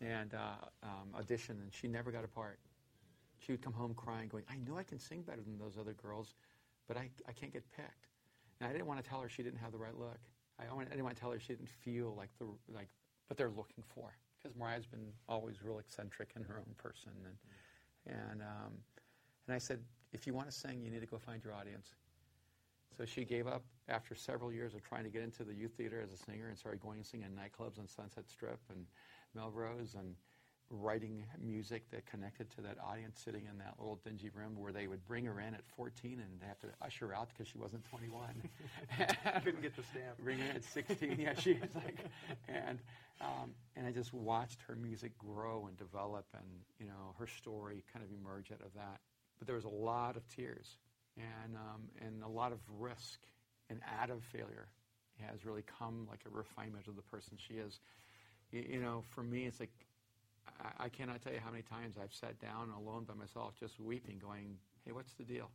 and 0.00 0.34
uh, 0.34 0.66
um, 0.82 1.08
audition, 1.18 1.58
and 1.62 1.72
she 1.72 1.88
never 1.88 2.10
got 2.10 2.24
a 2.24 2.28
part. 2.28 2.58
She 3.38 3.52
would 3.52 3.62
come 3.62 3.72
home 3.72 3.94
crying, 3.94 4.28
going, 4.28 4.44
I 4.50 4.56
know 4.68 4.78
I 4.78 4.82
can 4.82 4.98
sing 4.98 5.22
better 5.22 5.42
than 5.42 5.58
those 5.58 5.76
other 5.78 5.92
girls, 5.92 6.34
but 6.88 6.96
I, 6.96 7.10
I 7.28 7.32
can't 7.32 7.52
get 7.52 7.64
picked. 7.76 8.08
And 8.60 8.68
I 8.68 8.72
didn't 8.72 8.86
want 8.86 9.02
to 9.02 9.08
tell 9.08 9.20
her 9.20 9.28
she 9.28 9.42
didn't 9.42 9.58
have 9.58 9.72
the 9.72 9.78
right 9.78 9.96
look. 9.98 10.18
I, 10.58 10.64
I 10.64 10.84
didn't 10.84 11.04
want 11.04 11.14
to 11.14 11.20
tell 11.20 11.30
her 11.30 11.38
she 11.38 11.52
didn't 11.52 11.68
feel 11.68 12.14
like 12.16 12.30
the 12.38 12.46
like 12.74 12.88
what 13.28 13.36
they're 13.36 13.50
looking 13.50 13.84
for. 13.94 14.16
Because 14.38 14.56
Mariah's 14.56 14.86
been 14.86 15.12
always 15.28 15.62
real 15.62 15.78
eccentric 15.78 16.30
in 16.36 16.42
her 16.44 16.56
own 16.58 16.74
person, 16.78 17.12
and 17.24 18.16
and 18.16 18.42
um, 18.42 18.72
and 19.46 19.54
I 19.54 19.58
said, 19.58 19.80
if 20.12 20.26
you 20.26 20.34
want 20.34 20.50
to 20.50 20.56
sing, 20.56 20.82
you 20.82 20.90
need 20.90 21.00
to 21.00 21.06
go 21.06 21.18
find 21.18 21.42
your 21.42 21.54
audience. 21.54 21.94
So 22.96 23.04
she 23.04 23.24
gave 23.24 23.46
up 23.46 23.64
after 23.88 24.14
several 24.14 24.52
years 24.52 24.74
of 24.74 24.82
trying 24.82 25.04
to 25.04 25.10
get 25.10 25.22
into 25.22 25.44
the 25.44 25.54
youth 25.54 25.72
theater 25.76 26.00
as 26.02 26.12
a 26.12 26.16
singer 26.24 26.48
and 26.48 26.56
started 26.56 26.80
going 26.80 26.96
and 26.96 27.06
singing 27.06 27.26
in 27.26 27.32
nightclubs 27.36 27.78
on 27.78 27.86
Sunset 27.86 28.28
Strip 28.28 28.60
and 28.70 28.86
Melrose 29.34 29.94
and 29.98 30.14
writing 30.70 31.24
music 31.40 31.88
that 31.90 32.04
connected 32.06 32.50
to 32.50 32.60
that 32.60 32.76
audience 32.84 33.20
sitting 33.24 33.46
in 33.50 33.58
that 33.58 33.74
little 33.78 34.00
dingy 34.04 34.30
room 34.34 34.58
where 34.58 34.72
they 34.72 34.88
would 34.88 35.04
bring 35.06 35.24
her 35.24 35.38
in 35.40 35.54
at 35.54 35.64
14 35.76 36.20
and 36.20 36.40
they 36.40 36.46
have 36.46 36.58
to 36.58 36.66
usher 36.82 37.08
her 37.08 37.14
out 37.14 37.28
because 37.28 37.46
she 37.46 37.58
wasn't 37.58 37.84
21. 37.84 38.42
Couldn't 39.44 39.62
get 39.62 39.76
the 39.76 39.82
stamp. 39.82 40.18
Bring 40.22 40.38
her 40.38 40.50
in 40.50 40.56
at 40.56 40.64
16. 40.64 41.16
yeah, 41.20 41.34
she 41.34 41.52
was 41.54 41.74
like, 41.74 41.98
and 42.48 42.80
um, 43.20 43.52
and 43.76 43.86
I 43.86 43.92
just 43.92 44.12
watched 44.12 44.60
her 44.66 44.76
music 44.76 45.16
grow 45.18 45.66
and 45.68 45.76
develop, 45.76 46.26
and 46.34 46.44
you 46.78 46.86
know 46.86 47.14
her 47.18 47.26
story 47.26 47.84
kind 47.92 48.04
of 48.04 48.10
emerge 48.10 48.50
out 48.50 48.60
of 48.60 48.74
that. 48.74 49.00
But 49.38 49.46
there 49.46 49.56
was 49.56 49.64
a 49.64 49.68
lot 49.68 50.16
of 50.16 50.26
tears 50.28 50.78
and 51.16 51.56
um, 51.56 51.82
and 52.00 52.22
a 52.22 52.28
lot 52.28 52.52
of 52.52 52.58
risk, 52.78 53.20
and 53.70 53.80
out 54.00 54.10
of 54.10 54.22
failure 54.22 54.68
has 55.20 55.44
really 55.46 55.64
come 55.78 56.06
like 56.10 56.20
a 56.26 56.36
refinement 56.36 56.86
of 56.88 56.96
the 56.96 57.02
person 57.02 57.36
she 57.36 57.54
is. 57.54 57.80
You, 58.50 58.64
you 58.68 58.80
know, 58.80 59.02
for 59.14 59.22
me, 59.22 59.46
it's 59.46 59.60
like 59.60 59.72
I, 60.60 60.84
I, 60.84 60.88
cannot 60.88 61.22
tell 61.22 61.32
you 61.32 61.40
how 61.42 61.50
many 61.50 61.62
times 61.62 61.96
I've 62.00 62.12
sat 62.12 62.38
down 62.38 62.70
alone 62.70 63.04
by 63.04 63.14
myself, 63.14 63.54
just 63.58 63.80
weeping, 63.80 64.18
going, 64.18 64.58
"Hey, 64.84 64.92
what's 64.92 65.14
the 65.14 65.24
deal?" 65.24 65.50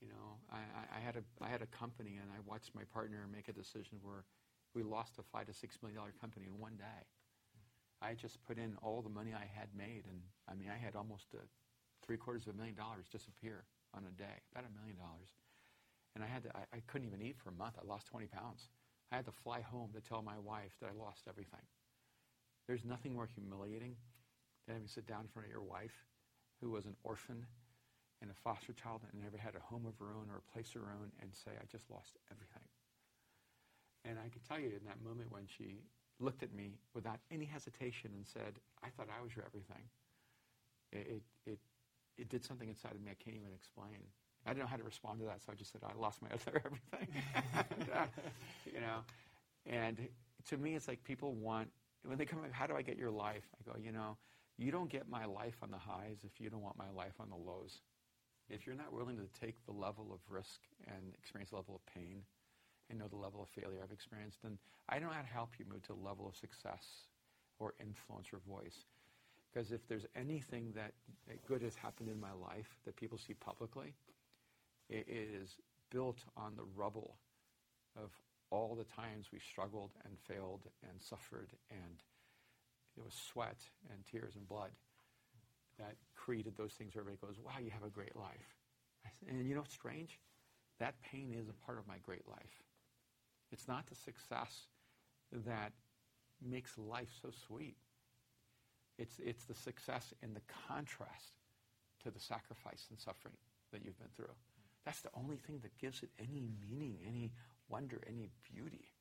You 0.00 0.08
know, 0.08 0.38
I, 0.50 0.58
I 0.96 1.00
had 1.00 1.16
a 1.16 1.22
I 1.40 1.48
had 1.48 1.62
a 1.62 1.66
company, 1.66 2.18
and 2.20 2.30
I 2.30 2.40
watched 2.46 2.74
my 2.74 2.82
partner 2.92 3.26
make 3.32 3.48
a 3.48 3.52
decision 3.52 3.98
where 4.02 4.24
we 4.74 4.82
lost 4.82 5.18
a 5.18 5.22
five 5.22 5.46
to 5.46 5.54
six 5.54 5.78
million 5.82 5.98
dollar 5.98 6.12
company 6.20 6.46
in 6.46 6.58
one 6.58 6.76
day. 6.76 7.04
I 8.02 8.14
just 8.14 8.42
put 8.46 8.56
in 8.56 8.76
all 8.82 9.02
the 9.02 9.10
money 9.10 9.32
I 9.34 9.46
had 9.58 9.68
made, 9.76 10.04
and 10.08 10.20
I 10.48 10.54
mean, 10.54 10.70
I 10.72 10.78
had 10.78 10.96
almost 10.96 11.26
a 11.34 11.44
three 12.10 12.18
quarters 12.18 12.42
of 12.48 12.54
a 12.54 12.56
million 12.58 12.74
dollars 12.74 13.06
disappear 13.06 13.62
on 13.94 14.02
a 14.02 14.10
day, 14.18 14.42
about 14.50 14.66
a 14.66 14.74
million 14.74 14.98
dollars. 14.98 15.30
And 16.18 16.24
I 16.24 16.26
had 16.26 16.42
to, 16.42 16.50
I, 16.50 16.66
I 16.74 16.80
couldn't 16.90 17.06
even 17.06 17.22
eat 17.22 17.38
for 17.38 17.50
a 17.50 17.52
month. 17.54 17.78
I 17.78 17.86
lost 17.86 18.10
20 18.10 18.26
pounds. 18.26 18.66
I 19.14 19.22
had 19.22 19.26
to 19.26 19.36
fly 19.46 19.60
home 19.62 19.94
to 19.94 20.02
tell 20.02 20.18
my 20.18 20.34
wife 20.42 20.74
that 20.82 20.90
I 20.90 20.94
lost 20.98 21.30
everything. 21.30 21.62
There's 22.66 22.82
nothing 22.82 23.14
more 23.14 23.30
humiliating 23.30 23.94
than 24.66 24.74
having 24.74 24.88
to 24.88 24.92
sit 24.92 25.06
down 25.06 25.22
in 25.22 25.28
front 25.30 25.46
of 25.46 25.54
your 25.54 25.62
wife 25.62 25.94
who 26.58 26.74
was 26.74 26.90
an 26.90 26.98
orphan 27.06 27.46
and 28.18 28.26
a 28.26 28.34
foster 28.42 28.74
child 28.74 29.06
and 29.06 29.22
never 29.22 29.38
had 29.38 29.54
a 29.54 29.62
home 29.62 29.86
of 29.86 29.94
her 30.02 30.10
own 30.10 30.26
or 30.34 30.42
a 30.42 30.50
place 30.50 30.74
of 30.74 30.82
her 30.82 30.90
own 30.90 31.14
and 31.22 31.30
say, 31.30 31.54
I 31.54 31.64
just 31.70 31.86
lost 31.94 32.18
everything. 32.26 32.66
And 34.02 34.18
I 34.18 34.34
can 34.34 34.42
tell 34.42 34.58
you 34.58 34.74
in 34.74 34.82
that 34.90 34.98
moment 34.98 35.30
when 35.30 35.46
she 35.46 35.86
looked 36.18 36.42
at 36.42 36.50
me 36.50 36.74
without 36.92 37.22
any 37.30 37.46
hesitation 37.46 38.10
and 38.18 38.26
said, 38.26 38.58
I 38.82 38.90
thought 38.90 39.06
I 39.14 39.22
was 39.22 39.30
your 39.30 39.46
everything, 39.46 39.86
it, 40.92 41.22
it, 41.46 41.58
it, 42.20 42.28
did 42.28 42.44
something 42.44 42.68
inside 42.68 42.92
of 42.92 43.02
me 43.02 43.10
I 43.10 43.22
can't 43.22 43.36
even 43.36 43.52
explain. 43.54 43.98
I 44.46 44.50
didn't 44.50 44.60
know 44.60 44.68
how 44.68 44.76
to 44.76 44.84
respond 44.84 45.20
to 45.20 45.26
that, 45.26 45.42
so 45.42 45.52
I 45.52 45.54
just 45.54 45.72
said, 45.72 45.82
I 45.84 45.98
lost 45.98 46.22
my 46.22 46.28
other 46.32 46.62
everything. 46.64 47.22
uh, 47.94 48.06
you 48.66 48.80
know, 48.80 49.00
and 49.66 49.98
to 50.48 50.56
me, 50.56 50.74
it's 50.74 50.88
like 50.88 51.02
people 51.04 51.34
want 51.34 51.68
when 52.04 52.16
they 52.16 52.24
come, 52.24 52.40
how 52.50 52.66
do 52.66 52.74
I 52.74 52.82
get 52.82 52.96
your 52.96 53.10
life? 53.10 53.44
I 53.58 53.70
go, 53.70 53.76
you 53.78 53.92
know, 53.92 54.16
you 54.56 54.70
don't 54.70 54.90
get 54.90 55.08
my 55.08 55.26
life 55.26 55.56
on 55.62 55.70
the 55.70 55.78
highs 55.78 56.18
if 56.24 56.40
you 56.40 56.48
don't 56.50 56.62
want 56.62 56.78
my 56.78 56.90
life 56.96 57.14
on 57.20 57.28
the 57.28 57.36
lows. 57.36 57.80
If 58.48 58.66
you're 58.66 58.76
not 58.76 58.92
willing 58.92 59.16
to 59.16 59.40
take 59.40 59.64
the 59.66 59.72
level 59.72 60.10
of 60.12 60.20
risk 60.28 60.60
and 60.86 61.14
experience 61.18 61.50
the 61.50 61.56
level 61.56 61.76
of 61.76 61.94
pain 61.94 62.22
and 62.88 62.98
know 62.98 63.06
the 63.08 63.16
level 63.16 63.42
of 63.42 63.48
failure 63.48 63.80
I've 63.82 63.92
experienced, 63.92 64.42
then 64.42 64.58
I 64.88 64.98
don't 64.98 65.08
know 65.08 65.14
how 65.14 65.22
to 65.22 65.26
help 65.26 65.50
you 65.58 65.66
move 65.70 65.82
to 65.82 65.92
the 65.92 66.04
level 66.04 66.26
of 66.26 66.34
success 66.36 66.84
or 67.58 67.74
influence 67.80 68.28
or 68.32 68.40
voice. 68.48 68.84
Because 69.52 69.72
if 69.72 69.86
there's 69.88 70.06
anything 70.14 70.72
that 70.74 70.92
good 71.46 71.62
has 71.62 71.74
happened 71.74 72.08
in 72.08 72.20
my 72.20 72.32
life 72.32 72.76
that 72.84 72.96
people 72.96 73.18
see 73.18 73.34
publicly, 73.34 73.94
it 74.88 75.06
is 75.08 75.56
built 75.90 76.18
on 76.36 76.54
the 76.56 76.64
rubble 76.76 77.16
of 77.96 78.10
all 78.50 78.74
the 78.74 78.84
times 78.84 79.26
we 79.32 79.38
struggled 79.38 79.90
and 80.04 80.18
failed 80.18 80.62
and 80.88 81.00
suffered 81.00 81.50
and 81.70 82.02
it 82.96 83.04
was 83.04 83.14
sweat 83.14 83.58
and 83.90 84.04
tears 84.10 84.34
and 84.36 84.48
blood 84.48 84.70
that 85.78 85.94
created 86.14 86.56
those 86.56 86.72
things 86.72 86.94
where 86.94 87.02
everybody 87.02 87.26
goes, 87.26 87.40
wow, 87.44 87.58
you 87.62 87.70
have 87.70 87.84
a 87.84 87.90
great 87.90 88.14
life. 88.16 88.56
And 89.28 89.48
you 89.48 89.54
know 89.54 89.60
what's 89.62 89.72
strange? 89.72 90.18
That 90.78 91.00
pain 91.02 91.34
is 91.38 91.48
a 91.48 91.66
part 91.66 91.78
of 91.78 91.86
my 91.86 91.96
great 92.04 92.28
life. 92.28 92.62
It's 93.52 93.66
not 93.66 93.86
the 93.86 93.94
success 93.94 94.66
that 95.32 95.72
makes 96.42 96.76
life 96.76 97.08
so 97.22 97.30
sweet. 97.46 97.76
It's, 99.00 99.18
it's 99.18 99.44
the 99.44 99.54
success 99.54 100.12
in 100.22 100.34
the 100.34 100.42
contrast 100.68 101.32
to 102.04 102.10
the 102.10 102.20
sacrifice 102.20 102.86
and 102.90 103.00
suffering 103.00 103.34
that 103.72 103.80
you've 103.82 103.98
been 103.98 104.12
through. 104.14 104.34
That's 104.84 105.00
the 105.00 105.08
only 105.16 105.36
thing 105.36 105.58
that 105.62 105.76
gives 105.78 106.02
it 106.02 106.10
any 106.18 106.42
meaning, 106.60 106.98
any 107.06 107.32
wonder, 107.68 108.00
any 108.06 108.28
beauty. 108.52 108.92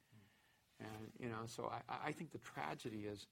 And, 0.80 1.12
you 1.20 1.28
know, 1.28 1.44
so 1.48 1.70
I, 1.90 2.08
I 2.08 2.12
think 2.14 2.32
the 2.32 2.38
tragedy 2.40 3.08
is 3.12 3.28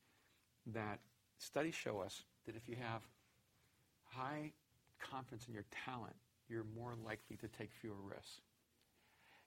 that 0.73 0.99
studies 1.37 1.75
show 1.75 2.01
us 2.01 2.23
that 2.45 2.55
if 2.57 2.67
you 2.67 2.75
have 2.75 3.01
high 4.03 4.51
confidence 4.99 5.47
in 5.47 5.53
your 5.53 5.65
talent, 5.85 6.15
you're 6.49 6.65
more 6.75 6.95
likely 7.05 7.37
to 7.37 7.47
take 7.47 7.71
fewer 7.71 8.01
risks. 8.03 8.41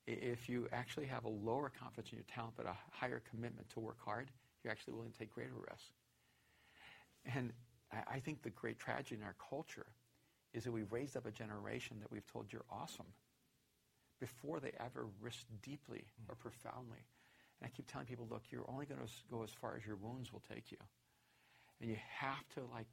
If 0.07 0.49
you 0.49 0.69
actually 0.73 1.07
have 1.07 1.25
a 1.25 1.29
lower 1.29 1.71
confidence 1.71 2.13
in 2.13 2.17
your 2.19 2.27
talent 2.35 2.55
but 2.57 2.67
a 2.67 2.77
higher 2.91 3.23
commitment 3.31 3.69
to 3.71 3.81
work 3.81 3.99
hard, 4.03 4.31
you're 4.65 4.71
actually 4.71 4.95
willing 4.95 5.13
to 5.13 5.19
take 5.19 5.35
greater 5.35 5.53
risks. 5.71 5.91
And 7.25 7.53
I 7.93 8.21
think 8.21 8.43
the 8.43 8.51
great 8.51 8.79
tragedy 8.79 9.17
in 9.17 9.23
our 9.23 9.37
culture 9.51 9.87
is 10.53 10.65
that 10.65 10.73
we've 10.73 10.91
raised 10.93 11.17
up 11.17 11.27
a 11.27 11.31
generation 11.31 11.99
that 12.01 12.11
we've 12.11 12.27
told 12.27 12.53
you're 12.53 12.65
awesome 12.71 13.07
before 14.21 14.61
they 14.61 14.73
ever 14.79 15.07
risk 15.21 15.47
deeply 15.63 16.05
hmm. 16.25 16.33
or 16.33 16.35
profoundly. 16.35 17.05
And 17.61 17.67
I 17.67 17.77
keep 17.77 17.91
telling 17.91 18.07
people, 18.07 18.27
look, 18.31 18.43
you're 18.51 18.69
only 18.69 18.87
going 18.87 19.01
to 19.01 19.13
go 19.31 19.43
as 19.43 19.51
far 19.51 19.77
as 19.77 19.87
your 19.87 19.97
wounds 19.97 20.33
will 20.33 20.43
take 20.53 20.71
you. 20.71 20.79
And 21.81 21.91
you 21.91 21.97
have 22.19 22.49
to 22.55 22.61
like 22.73 22.87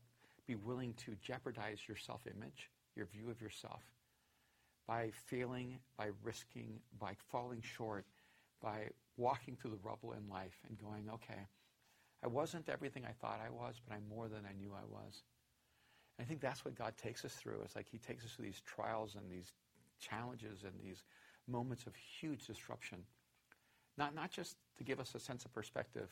be 0.46 0.56
willing 0.56 0.94
to 1.06 1.16
jeopardize 1.22 1.80
your 1.88 1.98
self-image, 1.98 2.70
your 2.96 3.06
view 3.06 3.30
of 3.30 3.42
yourself 3.42 3.84
by 4.88 5.12
failing, 5.26 5.80
by 5.98 6.08
risking, 6.24 6.80
by 6.98 7.14
falling 7.30 7.62
short, 7.62 8.06
by 8.62 8.88
walking 9.18 9.56
through 9.56 9.72
the 9.72 9.80
rubble 9.84 10.14
in 10.14 10.30
life 10.30 10.58
and 10.68 10.78
going, 10.80 11.10
okay, 11.14 11.46
I 12.24 12.28
wasn't 12.28 12.70
everything 12.70 13.06
I 13.06 13.12
thought 13.12 13.40
I 13.46 13.50
was, 13.50 13.80
but 13.88 13.96
I'm 13.96 14.08
more 14.10 14.28
than 14.28 14.46
I 14.50 14.54
knew 14.54 14.72
I 14.74 14.86
was. 14.90 15.24
And 16.18 16.26
I 16.26 16.28
think 16.28 16.42
that's 16.42 16.66
what 16.66 16.76
God 16.76 16.94
takes 16.98 17.24
us 17.26 17.34
through. 17.34 17.62
It's 17.64 17.76
like 17.76 17.88
He 17.90 17.98
takes 17.98 18.26
us 18.26 18.32
through 18.32 18.46
these 18.46 18.62
trials 18.66 19.16
and 19.16 19.30
these 19.30 19.54
challenges 20.00 20.64
and 20.64 20.74
these 20.84 21.04
moments 21.48 21.86
of 21.86 21.94
huge 21.96 22.46
disruption. 22.48 23.00
Not, 23.98 24.16
not 24.16 24.32
just 24.32 24.56
to 24.78 24.84
give 24.84 25.00
us 25.00 25.16
a 25.16 25.20
sense 25.20 25.46
of 25.46 25.54
perspective, 25.54 26.10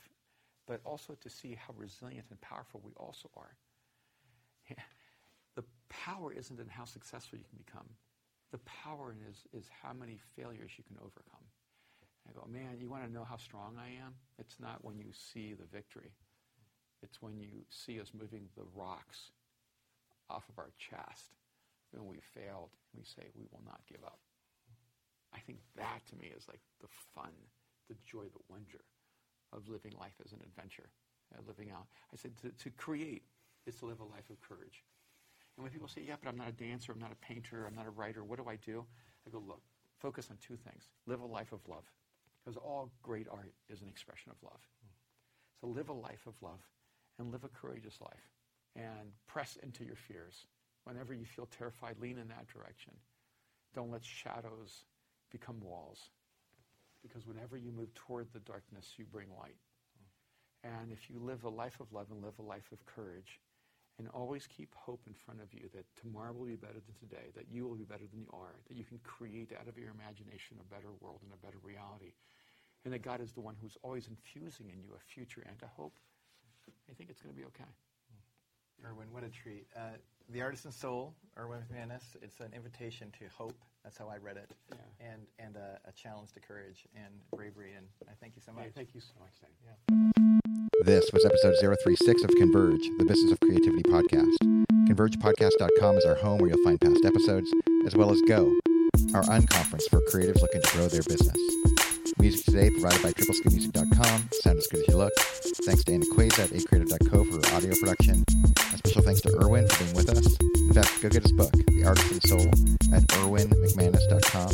but 0.66 0.80
also 0.84 1.14
to 1.14 1.30
see 1.30 1.54
how 1.54 1.74
resilient 1.76 2.26
and 2.30 2.40
powerful 2.40 2.80
we 2.84 2.92
also 2.96 3.30
are. 3.36 3.56
The 5.56 5.64
power 5.88 6.32
isn't 6.32 6.60
in 6.60 6.68
how 6.68 6.84
successful 6.84 7.38
you 7.38 7.44
can 7.48 7.58
become. 7.58 7.88
The 8.52 8.58
power 8.58 9.14
is, 9.28 9.44
is 9.52 9.68
how 9.82 9.92
many 9.92 10.18
failures 10.36 10.72
you 10.76 10.84
can 10.84 10.96
overcome. 10.98 11.44
I 12.28 12.32
go, 12.32 12.46
man, 12.50 12.78
you 12.78 12.88
want 12.88 13.04
to 13.04 13.12
know 13.12 13.24
how 13.24 13.36
strong 13.36 13.76
I 13.78 13.88
am? 14.04 14.14
It's 14.38 14.58
not 14.58 14.84
when 14.84 14.98
you 14.98 15.12
see 15.12 15.54
the 15.54 15.66
victory. 15.66 16.10
It's 17.02 17.22
when 17.22 17.38
you 17.38 17.64
see 17.70 18.00
us 18.00 18.10
moving 18.18 18.48
the 18.56 18.64
rocks 18.74 19.30
off 20.28 20.48
of 20.48 20.58
our 20.58 20.72
chest 20.78 21.36
when 21.92 22.06
we 22.06 22.18
failed, 22.34 22.70
we 22.96 23.04
say 23.04 23.22
we 23.34 23.46
will 23.52 23.62
not 23.64 23.80
give 23.88 24.02
up. 24.04 24.18
I 25.34 25.38
think 25.40 25.58
that 25.76 26.02
to 26.10 26.16
me 26.16 26.32
is 26.36 26.48
like 26.48 26.60
the 26.80 26.88
fun, 27.14 27.32
the 27.88 27.96
joy, 28.04 28.24
the 28.24 28.44
wonder 28.48 28.84
of 29.52 29.68
living 29.68 29.92
life 29.98 30.14
as 30.24 30.32
an 30.32 30.40
adventure, 30.42 30.88
uh, 31.34 31.40
living 31.46 31.70
out. 31.70 31.86
I 32.12 32.16
said 32.16 32.36
to, 32.42 32.50
to 32.50 32.70
create 32.70 33.22
is 33.66 33.76
to 33.76 33.86
live 33.86 34.00
a 34.00 34.04
life 34.04 34.30
of 34.30 34.40
courage. 34.40 34.84
And 35.56 35.64
when 35.64 35.72
people 35.72 35.88
say, 35.88 36.02
yeah, 36.06 36.16
but 36.22 36.28
I'm 36.28 36.36
not 36.36 36.48
a 36.48 36.52
dancer, 36.52 36.92
I'm 36.92 37.00
not 37.00 37.12
a 37.12 37.26
painter, 37.26 37.66
I'm 37.66 37.74
not 37.74 37.86
a 37.86 37.90
writer, 37.90 38.24
what 38.24 38.38
do 38.38 38.48
I 38.48 38.56
do? 38.56 38.84
I 39.26 39.30
go, 39.30 39.42
look, 39.46 39.62
focus 39.98 40.28
on 40.30 40.36
two 40.36 40.56
things. 40.56 40.84
Live 41.06 41.20
a 41.20 41.26
life 41.26 41.52
of 41.52 41.60
love, 41.68 41.84
because 42.46 42.56
all 42.64 42.90
great 43.02 43.26
art 43.28 43.52
is 43.68 43.82
an 43.82 43.88
expression 43.88 44.30
of 44.30 44.36
love. 44.42 44.60
So 45.60 45.66
live 45.66 45.88
a 45.88 45.92
life 45.92 46.26
of 46.28 46.34
love 46.40 46.60
and 47.18 47.32
live 47.32 47.42
a 47.42 47.48
courageous 47.48 47.98
life 48.00 48.30
and 48.76 49.10
press 49.26 49.58
into 49.62 49.84
your 49.84 49.96
fears. 49.96 50.46
Whenever 50.84 51.12
you 51.12 51.24
feel 51.24 51.46
terrified, 51.46 51.96
lean 52.00 52.18
in 52.18 52.28
that 52.28 52.46
direction. 52.46 52.92
Don't 53.74 53.90
let 53.90 54.04
shadows 54.04 54.84
become 55.32 55.60
walls. 55.60 56.10
Because 57.02 57.26
whenever 57.26 57.56
you 57.56 57.72
move 57.72 57.92
toward 57.94 58.28
the 58.32 58.40
darkness, 58.40 58.92
you 58.96 59.06
bring 59.10 59.28
light. 59.40 59.56
And 60.62 60.92
if 60.92 61.10
you 61.10 61.18
live 61.18 61.42
a 61.42 61.48
life 61.48 61.80
of 61.80 61.92
love 61.92 62.06
and 62.10 62.22
live 62.22 62.38
a 62.38 62.42
life 62.42 62.70
of 62.70 62.86
courage, 62.86 63.40
and 63.98 64.08
always 64.12 64.46
keep 64.46 64.74
hope 64.74 65.00
in 65.06 65.14
front 65.14 65.40
of 65.40 65.52
you 65.54 65.68
that 65.72 65.86
tomorrow 65.96 66.32
will 66.32 66.46
be 66.46 66.56
better 66.56 66.80
than 66.84 66.96
today, 67.00 67.32
that 67.34 67.48
you 67.50 67.66
will 67.66 67.76
be 67.76 67.88
better 67.88 68.04
than 68.10 68.20
you 68.20 68.28
are, 68.32 68.60
that 68.68 68.76
you 68.76 68.84
can 68.84 68.98
create 69.02 69.52
out 69.58 69.68
of 69.68 69.78
your 69.78 69.88
imagination 69.88 70.60
a 70.60 70.74
better 70.74 70.92
world 71.00 71.20
and 71.24 71.32
a 71.32 71.44
better 71.44 71.56
reality, 71.64 72.12
and 72.86 72.94
that 72.94 73.02
God 73.02 73.20
is 73.20 73.32
the 73.32 73.40
one 73.40 73.56
who's 73.60 73.76
always 73.82 74.06
infusing 74.06 74.70
in 74.70 74.80
you 74.80 74.90
a 74.94 75.00
future 75.00 75.42
and 75.44 75.56
a 75.60 75.66
hope, 75.66 75.92
I 76.88 76.94
think 76.94 77.10
it's 77.10 77.20
going 77.20 77.34
to 77.34 77.38
be 77.38 77.44
okay. 77.46 77.64
Erwin, 78.84 79.08
what 79.10 79.24
a 79.24 79.28
treat. 79.28 79.66
Uh, 79.76 79.98
the 80.30 80.40
Artisan 80.40 80.70
Soul, 80.70 81.12
Erwin 81.36 81.58
McManus, 81.60 82.14
it's 82.22 82.38
an 82.38 82.52
invitation 82.54 83.10
to 83.18 83.24
hope. 83.36 83.58
That's 83.82 83.98
how 83.98 84.08
I 84.08 84.18
read 84.18 84.36
it. 84.36 84.52
Yeah. 84.70 85.10
And, 85.12 85.22
and 85.40 85.56
a, 85.56 85.80
a, 85.88 85.92
challenge 85.92 86.32
to 86.32 86.40
courage 86.40 86.86
and 86.94 87.12
bravery. 87.34 87.72
And 87.76 87.86
I 88.08 88.12
thank 88.20 88.36
you 88.36 88.42
so 88.44 88.52
much. 88.52 88.64
Hey, 88.64 88.70
thank 88.74 88.94
you 88.94 89.00
so 89.00 89.14
much, 89.18 89.32
Dan. 89.40 89.50
Yeah. 89.64 90.84
This 90.84 91.10
was 91.12 91.24
episode 91.24 91.56
036 91.60 92.22
of 92.22 92.30
Converge, 92.38 92.82
the 92.98 93.04
Business 93.04 93.32
of 93.32 93.40
Creativity 93.40 93.82
podcast. 93.82 94.36
ConvergePodcast.com 94.88 95.96
is 95.96 96.04
our 96.04 96.16
home 96.16 96.38
where 96.38 96.50
you'll 96.50 96.62
find 96.62 96.80
past 96.80 97.04
episodes, 97.04 97.50
as 97.84 97.96
well 97.96 98.12
as 98.12 98.20
Go, 98.28 98.52
our 99.14 99.24
unconference 99.24 99.88
for 99.90 100.00
creatives 100.12 100.40
looking 100.40 100.62
to 100.62 100.70
grow 100.76 100.86
their 100.86 101.02
business. 101.02 101.36
Music 102.18 102.44
today 102.44 102.68
provided 102.70 103.02
by 103.02 103.12
tripleskmusic.com. 103.12 104.28
Sound 104.32 104.58
as 104.58 104.66
good 104.68 104.80
as 104.80 104.88
you 104.88 104.96
look. 104.96 105.12
Thanks 105.64 105.84
to 105.84 105.92
Anna 105.92 106.06
Quays 106.06 106.36
at 106.38 106.50
acreative.co 106.50 107.24
for 107.24 107.46
audio 107.54 107.74
production. 107.80 108.24
A 108.72 108.78
special 108.78 109.02
thanks 109.02 109.20
to 109.22 109.36
Erwin 109.42 109.66
for 109.68 109.84
being 109.84 109.94
with 109.94 110.08
us. 110.10 110.36
In 110.40 110.72
fact, 110.72 111.00
go 111.02 111.08
get 111.08 111.22
his 111.22 111.32
book, 111.32 111.52
The 111.52 111.84
Artisan 111.84 112.20
Soul, 112.22 112.46
at 112.94 113.02
erwinmcmanus.com. 113.18 114.50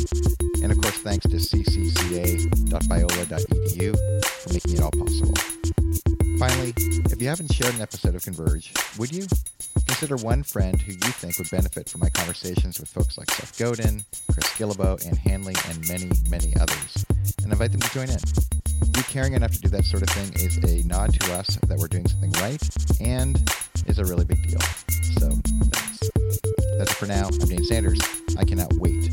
And 0.63 0.71
of 0.71 0.81
course, 0.81 0.97
thanks 0.99 1.25
to 1.27 1.37
ccca.biola.edu 1.37 4.23
for 4.23 4.53
making 4.53 4.73
it 4.73 4.81
all 4.81 4.91
possible. 4.91 5.33
Finally, 6.39 6.73
if 7.11 7.21
you 7.21 7.27
haven't 7.29 7.53
shared 7.53 7.75
an 7.75 7.81
episode 7.81 8.15
of 8.15 8.23
Converge, 8.23 8.73
would 8.97 9.13
you? 9.13 9.27
Consider 9.87 10.15
one 10.17 10.43
friend 10.43 10.81
who 10.81 10.91
you 10.91 10.97
think 10.99 11.37
would 11.37 11.49
benefit 11.49 11.87
from 11.87 12.01
my 12.01 12.09
conversations 12.09 12.77
with 12.79 12.89
folks 12.89 13.17
like 13.17 13.31
Seth 13.31 13.57
Godin, 13.57 14.03
Chris 14.31 14.49
Guillebeau, 14.57 14.97
Ann 15.07 15.15
Handley, 15.15 15.55
and 15.69 15.87
many, 15.87 16.11
many 16.29 16.53
others, 16.59 17.02
and 17.43 17.51
invite 17.51 17.71
them 17.71 17.81
to 17.81 17.89
join 17.91 18.09
in. 18.09 18.17
You 18.95 19.03
caring 19.03 19.33
enough 19.33 19.51
to 19.51 19.59
do 19.59 19.69
that 19.69 19.85
sort 19.85 20.03
of 20.03 20.09
thing 20.09 20.33
is 20.43 20.57
a 20.57 20.87
nod 20.87 21.13
to 21.13 21.33
us 21.33 21.57
that 21.67 21.77
we're 21.77 21.87
doing 21.87 22.07
something 22.07 22.31
right 22.41 22.61
and 23.01 23.37
is 23.87 23.99
a 23.99 24.05
really 24.05 24.25
big 24.25 24.41
deal. 24.47 24.61
So, 25.19 25.29
thanks. 25.71 26.09
That's 26.77 26.91
it 26.91 26.97
for 26.97 27.05
now. 27.05 27.27
I'm 27.27 27.47
Dane 27.47 27.63
Sanders. 27.65 27.99
I 28.37 28.43
cannot 28.45 28.73
wait 28.73 29.11